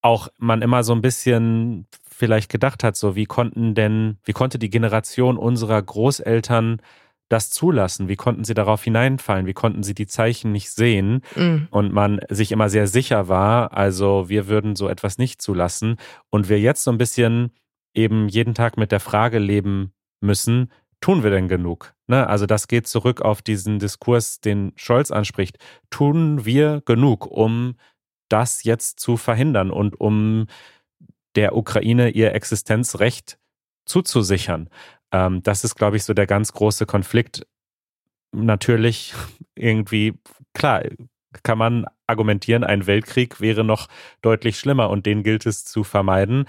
auch 0.02 0.28
man 0.38 0.62
immer 0.62 0.85
so 0.85 0.94
ein 0.94 1.02
bisschen 1.02 1.87
vielleicht 2.09 2.50
gedacht 2.50 2.85
hat, 2.85 2.96
so 2.96 3.16
wie 3.16 3.26
konnten 3.26 3.74
denn, 3.74 4.18
wie 4.24 4.32
konnte 4.32 4.59
die 4.59 4.70
Generation 4.70 5.37
unserer 5.37 5.82
Großeltern 5.82 6.80
das 7.28 7.50
zulassen? 7.50 8.09
Wie 8.09 8.16
konnten 8.16 8.44
sie 8.44 8.54
darauf 8.54 8.85
hineinfallen? 8.85 9.46
Wie 9.46 9.52
konnten 9.52 9.82
sie 9.82 9.94
die 9.94 10.06
Zeichen 10.06 10.52
nicht 10.52 10.70
sehen? 10.70 11.22
Mhm. 11.35 11.68
Und 11.70 11.92
man 11.92 12.20
sich 12.28 12.52
immer 12.52 12.68
sehr 12.68 12.87
sicher 12.87 13.28
war, 13.28 13.72
also 13.72 14.28
wir 14.28 14.46
würden 14.48 14.76
so 14.76 14.88
etwas 14.88 15.18
nicht 15.18 15.42
zulassen. 15.42 15.96
Und 16.30 16.48
wir 16.48 16.61
jetzt 16.61 16.85
so 16.85 16.90
ein 16.90 16.98
bisschen 16.98 17.50
eben 17.96 18.28
jeden 18.28 18.54
Tag 18.54 18.76
mit 18.76 18.92
der 18.92 19.00
Frage 19.00 19.38
leben 19.38 19.92
müssen, 20.20 20.70
tun 21.00 21.22
wir 21.22 21.30
denn 21.30 21.48
genug? 21.48 21.94
Ne? 22.06 22.26
Also 22.26 22.46
das 22.46 22.68
geht 22.68 22.87
zurück 22.87 23.20
auf 23.20 23.42
diesen 23.42 23.78
Diskurs, 23.78 24.40
den 24.40 24.72
Scholz 24.76 25.11
anspricht. 25.11 25.59
Tun 25.90 26.44
wir 26.44 26.82
genug, 26.85 27.26
um 27.26 27.76
das 28.28 28.64
jetzt 28.64 29.00
zu 29.00 29.16
verhindern 29.16 29.70
und 29.70 30.00
um 30.00 30.46
der 31.35 31.56
Ukraine 31.56 32.11
ihr 32.11 32.35
Existenzrecht 32.35 33.38
zuzusichern? 33.85 34.68
Ähm, 35.12 35.42
das 35.42 35.64
ist, 35.64 35.76
glaube 35.76 35.96
ich, 35.96 36.04
so 36.04 36.14
der 36.14 36.26
ganz 36.26 36.52
große 36.52 36.87
Konflikt. 36.87 37.46
Natürlich 38.32 39.14
irgendwie, 39.54 40.14
klar, 40.54 40.82
kann 41.42 41.59
man 41.59 41.87
argumentieren, 42.06 42.64
ein 42.64 42.87
Weltkrieg 42.87 43.40
wäre 43.40 43.64
noch 43.64 43.88
deutlich 44.22 44.59
schlimmer 44.59 44.90
und 44.90 45.06
den 45.06 45.22
gilt 45.22 45.44
es 45.46 45.64
zu 45.64 45.85
vermeiden. 45.85 46.46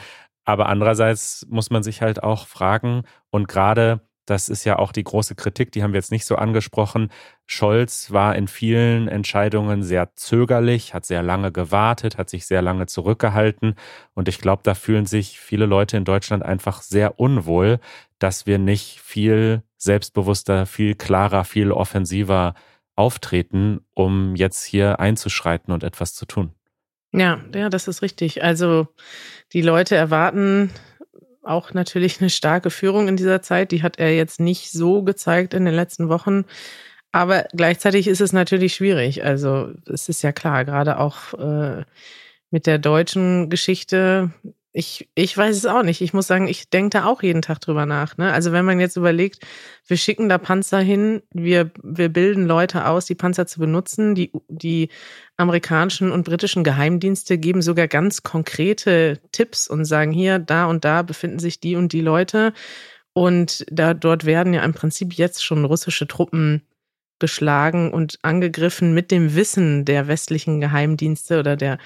Aber 0.47 0.69
andererseits 0.69 1.45
muss 1.49 1.71
man 1.71 1.83
sich 1.83 2.01
halt 2.01 2.23
auch 2.23 2.47
fragen, 2.47 3.03
und 3.31 3.49
gerade 3.49 3.99
das 4.25 4.47
ist 4.47 4.63
ja 4.63 4.79
auch 4.79 4.93
die 4.93 5.03
große 5.03 5.35
Kritik, 5.35 5.73
die 5.73 5.83
haben 5.83 5.91
wir 5.91 5.97
jetzt 5.99 6.11
nicht 6.11 6.25
so 6.25 6.35
angesprochen. 6.37 7.09
Scholz 7.45 8.11
war 8.11 8.33
in 8.35 8.47
vielen 8.47 9.09
Entscheidungen 9.09 9.83
sehr 9.83 10.15
zögerlich, 10.15 10.93
hat 10.93 11.05
sehr 11.05 11.21
lange 11.21 11.51
gewartet, 11.51 12.17
hat 12.17 12.29
sich 12.29 12.45
sehr 12.45 12.61
lange 12.61 12.85
zurückgehalten. 12.85 13.75
Und 14.13 14.29
ich 14.29 14.39
glaube, 14.39 14.63
da 14.63 14.73
fühlen 14.73 15.05
sich 15.05 15.37
viele 15.39 15.65
Leute 15.65 15.97
in 15.97 16.05
Deutschland 16.05 16.43
einfach 16.43 16.81
sehr 16.81 17.19
unwohl, 17.19 17.79
dass 18.17 18.45
wir 18.45 18.57
nicht 18.57 19.01
viel 19.01 19.63
selbstbewusster, 19.77 20.65
viel 20.65 20.95
klarer, 20.95 21.43
viel 21.43 21.73
offensiver 21.73 22.53
auftreten, 22.95 23.81
um 23.93 24.35
jetzt 24.37 24.63
hier 24.63 25.01
einzuschreiten 25.01 25.73
und 25.73 25.83
etwas 25.83 26.15
zu 26.15 26.25
tun. 26.25 26.56
Ja, 27.13 27.41
ja, 27.53 27.69
das 27.69 27.87
ist 27.87 28.01
richtig. 28.01 28.43
Also 28.43 28.87
die 29.53 29.61
Leute 29.61 29.95
erwarten 29.95 30.71
auch 31.43 31.73
natürlich 31.73 32.19
eine 32.19 32.29
starke 32.29 32.69
Führung 32.69 33.07
in 33.07 33.17
dieser 33.17 33.41
Zeit. 33.41 33.71
Die 33.71 33.81
hat 33.83 33.99
er 33.99 34.15
jetzt 34.15 34.39
nicht 34.39 34.71
so 34.71 35.03
gezeigt 35.03 35.53
in 35.53 35.65
den 35.65 35.73
letzten 35.73 36.09
Wochen. 36.09 36.43
Aber 37.11 37.45
gleichzeitig 37.53 38.07
ist 38.07 38.21
es 38.21 38.33
natürlich 38.33 38.75
schwierig. 38.75 39.23
Also 39.23 39.71
es 39.91 40.09
ist 40.09 40.21
ja 40.23 40.31
klar, 40.33 40.65
gerade 40.65 40.99
auch 40.99 41.33
äh, 41.33 41.85
mit 42.51 42.67
der 42.67 42.79
deutschen 42.79 43.49
Geschichte. 43.49 44.31
Ich, 44.79 45.09
ich 45.15 45.35
weiß 45.35 45.57
es 45.57 45.65
auch 45.65 45.81
nicht. 45.81 46.01
Ich 46.01 46.13
muss 46.13 46.27
sagen, 46.27 46.47
ich 46.47 46.69
denke 46.69 46.91
da 46.91 47.05
auch 47.05 47.23
jeden 47.23 47.41
Tag 47.41 47.59
drüber 47.61 47.87
nach. 47.87 48.15
Ne? 48.17 48.31
Also 48.31 48.51
wenn 48.51 48.63
man 48.63 48.79
jetzt 48.79 48.95
überlegt, 48.95 49.43
wir 49.87 49.97
schicken 49.97 50.29
da 50.29 50.37
Panzer 50.37 50.77
hin, 50.77 51.23
wir, 51.33 51.71
wir 51.81 52.09
bilden 52.09 52.45
Leute 52.45 52.85
aus, 52.85 53.07
die 53.07 53.15
Panzer 53.15 53.47
zu 53.47 53.59
benutzen. 53.59 54.13
Die, 54.13 54.31
die 54.49 54.89
amerikanischen 55.35 56.11
und 56.11 56.25
britischen 56.25 56.63
Geheimdienste 56.63 57.39
geben 57.39 57.63
sogar 57.63 57.87
ganz 57.87 58.21
konkrete 58.21 59.19
Tipps 59.31 59.67
und 59.67 59.83
sagen, 59.83 60.11
hier, 60.11 60.37
da 60.37 60.65
und 60.67 60.85
da 60.85 61.01
befinden 61.01 61.39
sich 61.39 61.59
die 61.59 61.75
und 61.75 61.91
die 61.91 62.01
Leute. 62.01 62.53
Und 63.13 63.65
da, 63.71 63.95
dort 63.95 64.25
werden 64.25 64.53
ja 64.53 64.61
im 64.61 64.75
Prinzip 64.75 65.13
jetzt 65.13 65.43
schon 65.43 65.65
russische 65.65 66.05
Truppen 66.05 66.61
geschlagen 67.19 67.91
und 67.91 68.19
angegriffen 68.21 68.93
mit 68.93 69.11
dem 69.11 69.35
Wissen 69.35 69.85
der 69.85 70.07
westlichen 70.07 70.61
Geheimdienste 70.61 71.39
oder 71.39 71.55
der, 71.55 71.77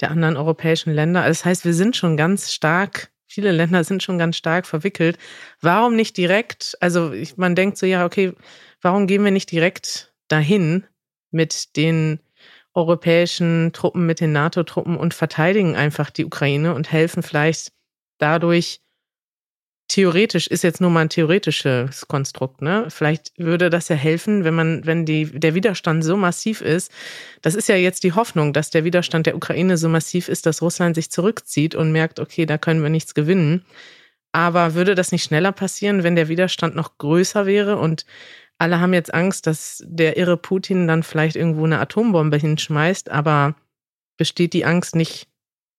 der 0.00 0.10
anderen 0.10 0.36
europäischen 0.36 0.92
Länder. 0.92 1.26
Das 1.26 1.44
heißt, 1.44 1.64
wir 1.64 1.74
sind 1.74 1.96
schon 1.96 2.16
ganz 2.16 2.52
stark, 2.52 3.10
viele 3.26 3.52
Länder 3.52 3.84
sind 3.84 4.02
schon 4.02 4.18
ganz 4.18 4.36
stark 4.36 4.66
verwickelt. 4.66 5.18
Warum 5.60 5.96
nicht 5.96 6.16
direkt, 6.16 6.76
also 6.80 7.12
man 7.36 7.54
denkt 7.54 7.78
so, 7.78 7.86
ja, 7.86 8.04
okay, 8.04 8.32
warum 8.80 9.06
gehen 9.06 9.24
wir 9.24 9.30
nicht 9.30 9.50
direkt 9.50 10.12
dahin 10.28 10.84
mit 11.30 11.76
den 11.76 12.20
europäischen 12.74 13.72
Truppen, 13.72 14.06
mit 14.06 14.20
den 14.20 14.32
NATO-Truppen 14.32 14.96
und 14.96 15.14
verteidigen 15.14 15.76
einfach 15.76 16.10
die 16.10 16.24
Ukraine 16.24 16.74
und 16.74 16.92
helfen 16.92 17.22
vielleicht 17.22 17.72
dadurch 18.18 18.80
theoretisch 19.90 20.46
ist 20.46 20.62
jetzt 20.62 20.80
nur 20.80 20.90
mal 20.90 21.00
ein 21.00 21.08
theoretisches 21.08 22.06
Konstrukt, 22.06 22.62
ne? 22.62 22.86
Vielleicht 22.90 23.32
würde 23.38 23.70
das 23.70 23.88
ja 23.88 23.96
helfen, 23.96 24.44
wenn 24.44 24.54
man, 24.54 24.86
wenn 24.86 25.04
die, 25.04 25.24
der 25.26 25.56
Widerstand 25.56 26.04
so 26.04 26.16
massiv 26.16 26.60
ist. 26.60 26.92
Das 27.42 27.56
ist 27.56 27.68
ja 27.68 27.74
jetzt 27.74 28.04
die 28.04 28.12
Hoffnung, 28.12 28.52
dass 28.52 28.70
der 28.70 28.84
Widerstand 28.84 29.26
der 29.26 29.34
Ukraine 29.34 29.76
so 29.76 29.88
massiv 29.88 30.28
ist, 30.28 30.46
dass 30.46 30.62
Russland 30.62 30.94
sich 30.94 31.10
zurückzieht 31.10 31.74
und 31.74 31.90
merkt, 31.90 32.20
okay, 32.20 32.46
da 32.46 32.56
können 32.56 32.82
wir 32.82 32.88
nichts 32.88 33.14
gewinnen. 33.14 33.64
Aber 34.30 34.74
würde 34.74 34.94
das 34.94 35.10
nicht 35.10 35.24
schneller 35.24 35.50
passieren, 35.50 36.04
wenn 36.04 36.14
der 36.14 36.28
Widerstand 36.28 36.76
noch 36.76 36.96
größer 36.98 37.46
wäre 37.46 37.76
und 37.76 38.06
alle 38.58 38.78
haben 38.78 38.94
jetzt 38.94 39.12
Angst, 39.12 39.48
dass 39.48 39.82
der 39.88 40.16
irre 40.16 40.36
Putin 40.36 40.86
dann 40.86 41.02
vielleicht 41.02 41.34
irgendwo 41.34 41.64
eine 41.64 41.80
Atombombe 41.80 42.36
hinschmeißt, 42.36 43.10
aber 43.10 43.56
besteht 44.16 44.52
die 44.52 44.64
Angst 44.64 44.94
nicht 44.94 45.26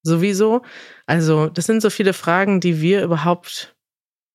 sowieso? 0.04 0.64
Also, 1.06 1.48
das 1.48 1.66
sind 1.66 1.82
so 1.82 1.90
viele 1.90 2.12
Fragen, 2.12 2.60
die 2.60 2.82
wir 2.82 3.04
überhaupt 3.04 3.74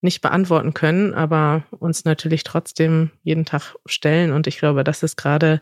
nicht 0.06 0.22
beantworten 0.22 0.72
können, 0.72 1.12
aber 1.12 1.64
uns 1.70 2.06
natürlich 2.06 2.44
trotzdem 2.44 3.10
jeden 3.22 3.44
Tag 3.44 3.74
stellen. 3.84 4.32
Und 4.32 4.46
ich 4.46 4.58
glaube, 4.58 4.84
das 4.84 5.02
ist 5.02 5.16
gerade 5.16 5.60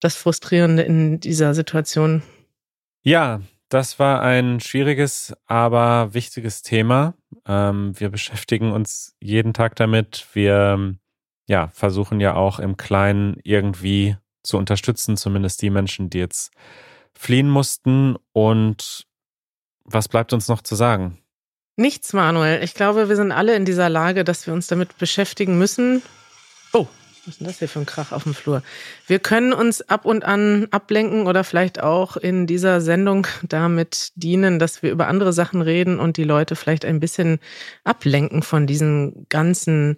das 0.00 0.16
Frustrierende 0.16 0.82
in 0.82 1.20
dieser 1.20 1.54
Situation. 1.54 2.22
Ja, 3.02 3.40
das 3.70 3.98
war 3.98 4.20
ein 4.20 4.60
schwieriges, 4.60 5.32
aber 5.46 6.12
wichtiges 6.12 6.62
Thema. 6.62 7.14
Ähm, 7.46 7.98
wir 7.98 8.10
beschäftigen 8.10 8.72
uns 8.72 9.14
jeden 9.20 9.54
Tag 9.54 9.76
damit. 9.76 10.26
Wir 10.32 10.96
ja, 11.46 11.68
versuchen 11.68 12.20
ja 12.20 12.34
auch 12.34 12.58
im 12.58 12.76
Kleinen 12.76 13.36
irgendwie 13.44 14.16
zu 14.42 14.58
unterstützen, 14.58 15.16
zumindest 15.16 15.62
die 15.62 15.70
Menschen, 15.70 16.10
die 16.10 16.18
jetzt 16.18 16.52
fliehen 17.14 17.48
mussten. 17.48 18.16
Und 18.32 19.06
was 19.84 20.08
bleibt 20.08 20.32
uns 20.32 20.48
noch 20.48 20.62
zu 20.62 20.74
sagen? 20.74 21.18
Nichts, 21.80 22.12
Manuel. 22.12 22.62
Ich 22.62 22.74
glaube, 22.74 23.08
wir 23.08 23.16
sind 23.16 23.32
alle 23.32 23.56
in 23.56 23.64
dieser 23.64 23.88
Lage, 23.88 24.22
dass 24.22 24.46
wir 24.46 24.52
uns 24.52 24.66
damit 24.66 24.98
beschäftigen 24.98 25.56
müssen. 25.56 26.02
Oh, 26.74 26.86
was 27.24 27.28
ist 27.28 27.40
denn 27.40 27.46
das 27.46 27.58
hier 27.58 27.70
für 27.70 27.78
ein 27.78 27.86
Krach 27.86 28.12
auf 28.12 28.24
dem 28.24 28.34
Flur? 28.34 28.62
Wir 29.06 29.18
können 29.18 29.54
uns 29.54 29.80
ab 29.88 30.04
und 30.04 30.22
an 30.22 30.68
ablenken 30.72 31.26
oder 31.26 31.42
vielleicht 31.42 31.82
auch 31.82 32.18
in 32.18 32.46
dieser 32.46 32.82
Sendung 32.82 33.26
damit 33.42 34.12
dienen, 34.14 34.58
dass 34.58 34.82
wir 34.82 34.90
über 34.90 35.06
andere 35.06 35.32
Sachen 35.32 35.62
reden 35.62 35.98
und 35.98 36.18
die 36.18 36.24
Leute 36.24 36.54
vielleicht 36.54 36.84
ein 36.84 37.00
bisschen 37.00 37.38
ablenken 37.82 38.42
von 38.42 38.66
diesen 38.66 39.24
ganzen 39.30 39.96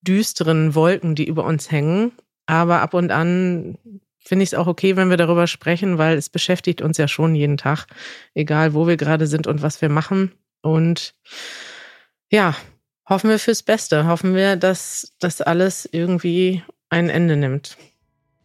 düsteren 0.00 0.74
Wolken, 0.74 1.16
die 1.16 1.28
über 1.28 1.44
uns 1.44 1.70
hängen. 1.70 2.12
Aber 2.46 2.80
ab 2.80 2.94
und 2.94 3.10
an 3.10 3.76
finde 4.20 4.42
ich 4.42 4.52
es 4.52 4.54
auch 4.54 4.68
okay, 4.68 4.96
wenn 4.96 5.10
wir 5.10 5.18
darüber 5.18 5.46
sprechen, 5.46 5.98
weil 5.98 6.16
es 6.16 6.30
beschäftigt 6.30 6.80
uns 6.80 6.96
ja 6.96 7.08
schon 7.08 7.34
jeden 7.34 7.58
Tag, 7.58 7.88
egal 8.32 8.72
wo 8.72 8.86
wir 8.86 8.96
gerade 8.96 9.26
sind 9.26 9.46
und 9.46 9.60
was 9.60 9.82
wir 9.82 9.90
machen. 9.90 10.32
Und 10.62 11.14
ja, 12.30 12.54
hoffen 13.08 13.30
wir 13.30 13.38
fürs 13.38 13.62
Beste. 13.62 14.06
Hoffen 14.06 14.34
wir, 14.34 14.56
dass 14.56 15.14
das 15.20 15.40
alles 15.40 15.88
irgendwie 15.90 16.62
ein 16.88 17.08
Ende 17.08 17.36
nimmt. 17.36 17.76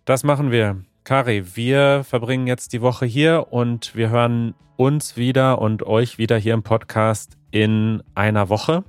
Das 0.05 0.23
machen 0.23 0.51
wir. 0.51 0.83
Kari, 1.03 1.55
wir 1.55 2.03
verbringen 2.03 2.47
jetzt 2.47 2.73
die 2.73 2.81
Woche 2.81 3.05
hier 3.05 3.47
und 3.51 3.95
wir 3.95 4.09
hören 4.09 4.55
uns 4.75 5.17
wieder 5.17 5.59
und 5.61 5.83
euch 5.83 6.17
wieder 6.17 6.37
hier 6.37 6.53
im 6.53 6.63
Podcast 6.63 7.37
in 7.51 8.01
einer 8.15 8.49
Woche. 8.49 8.83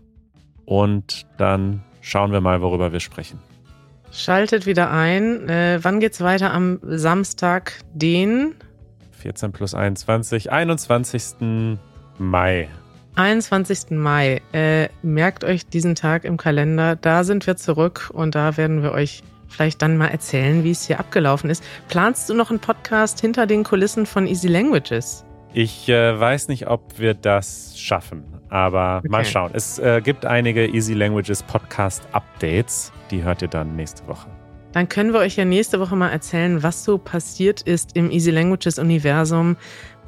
Und 0.64 1.26
dann 1.36 1.84
schauen 2.00 2.32
wir 2.32 2.40
mal, 2.40 2.62
worüber 2.62 2.92
wir 2.92 3.00
sprechen. 3.00 3.38
Schaltet 4.12 4.66
wieder 4.66 4.90
ein. 4.90 5.48
Äh, 5.48 5.80
wann 5.82 6.00
geht's 6.00 6.20
weiter? 6.20 6.52
Am 6.52 6.80
Samstag, 6.82 7.80
den 7.92 8.54
14 9.12 9.52
plus 9.52 9.74
21, 9.74 10.50
21. 10.50 11.78
Mai. 12.18 12.68
21. 13.16 13.90
Mai. 13.90 14.42
Äh, 14.52 14.88
merkt 15.02 15.42
euch 15.42 15.66
diesen 15.66 15.94
Tag 15.94 16.24
im 16.24 16.36
Kalender. 16.36 16.96
Da 16.96 17.24
sind 17.24 17.46
wir 17.46 17.56
zurück 17.56 18.10
und 18.12 18.34
da 18.34 18.56
werden 18.56 18.82
wir 18.82 18.92
euch 18.92 19.22
vielleicht 19.48 19.82
dann 19.82 19.96
mal 19.96 20.08
erzählen, 20.08 20.64
wie 20.64 20.70
es 20.70 20.86
hier 20.86 21.00
abgelaufen 21.00 21.50
ist. 21.50 21.64
Planst 21.88 22.28
du 22.28 22.34
noch 22.34 22.50
einen 22.50 22.58
Podcast 22.58 23.20
hinter 23.20 23.46
den 23.46 23.64
Kulissen 23.64 24.06
von 24.06 24.26
Easy 24.26 24.48
Languages? 24.48 25.24
Ich 25.52 25.88
äh, 25.88 26.20
weiß 26.20 26.48
nicht, 26.48 26.66
ob 26.66 26.98
wir 26.98 27.14
das 27.14 27.78
schaffen, 27.78 28.24
aber 28.50 28.98
okay. 28.98 29.08
mal 29.08 29.24
schauen. 29.24 29.52
Es 29.54 29.78
äh, 29.78 30.02
gibt 30.02 30.26
einige 30.26 30.66
Easy 30.66 30.92
Languages 30.92 31.42
Podcast 31.42 32.06
Updates. 32.12 32.92
Die 33.10 33.22
hört 33.22 33.40
ihr 33.40 33.48
dann 33.48 33.74
nächste 33.76 34.06
Woche. 34.06 34.28
Dann 34.72 34.90
können 34.90 35.14
wir 35.14 35.20
euch 35.20 35.36
ja 35.36 35.46
nächste 35.46 35.80
Woche 35.80 35.96
mal 35.96 36.10
erzählen, 36.10 36.62
was 36.62 36.84
so 36.84 36.98
passiert 36.98 37.62
ist 37.62 37.96
im 37.96 38.10
Easy 38.10 38.30
Languages 38.30 38.78
Universum 38.78 39.56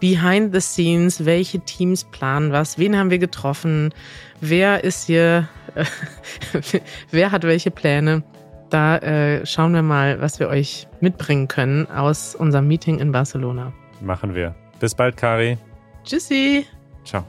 behind 0.00 0.54
the 0.54 0.60
scenes, 0.60 1.24
welche 1.24 1.60
Teams 1.60 2.04
planen 2.04 2.52
was, 2.52 2.78
wen 2.78 2.96
haben 2.96 3.10
wir 3.10 3.18
getroffen, 3.18 3.92
wer 4.40 4.84
ist 4.84 5.06
hier, 5.06 5.48
wer 7.10 7.30
hat 7.30 7.44
welche 7.44 7.70
Pläne. 7.70 8.22
Da 8.70 8.98
äh, 8.98 9.46
schauen 9.46 9.72
wir 9.72 9.82
mal, 9.82 10.20
was 10.20 10.40
wir 10.40 10.48
euch 10.48 10.86
mitbringen 11.00 11.48
können 11.48 11.86
aus 11.90 12.34
unserem 12.34 12.68
Meeting 12.68 12.98
in 12.98 13.12
Barcelona. 13.12 13.72
Machen 14.00 14.34
wir. 14.34 14.54
Bis 14.78 14.94
bald, 14.94 15.16
Kari. 15.16 15.56
Tschüssi. 16.04 16.66
Ciao. 17.04 17.24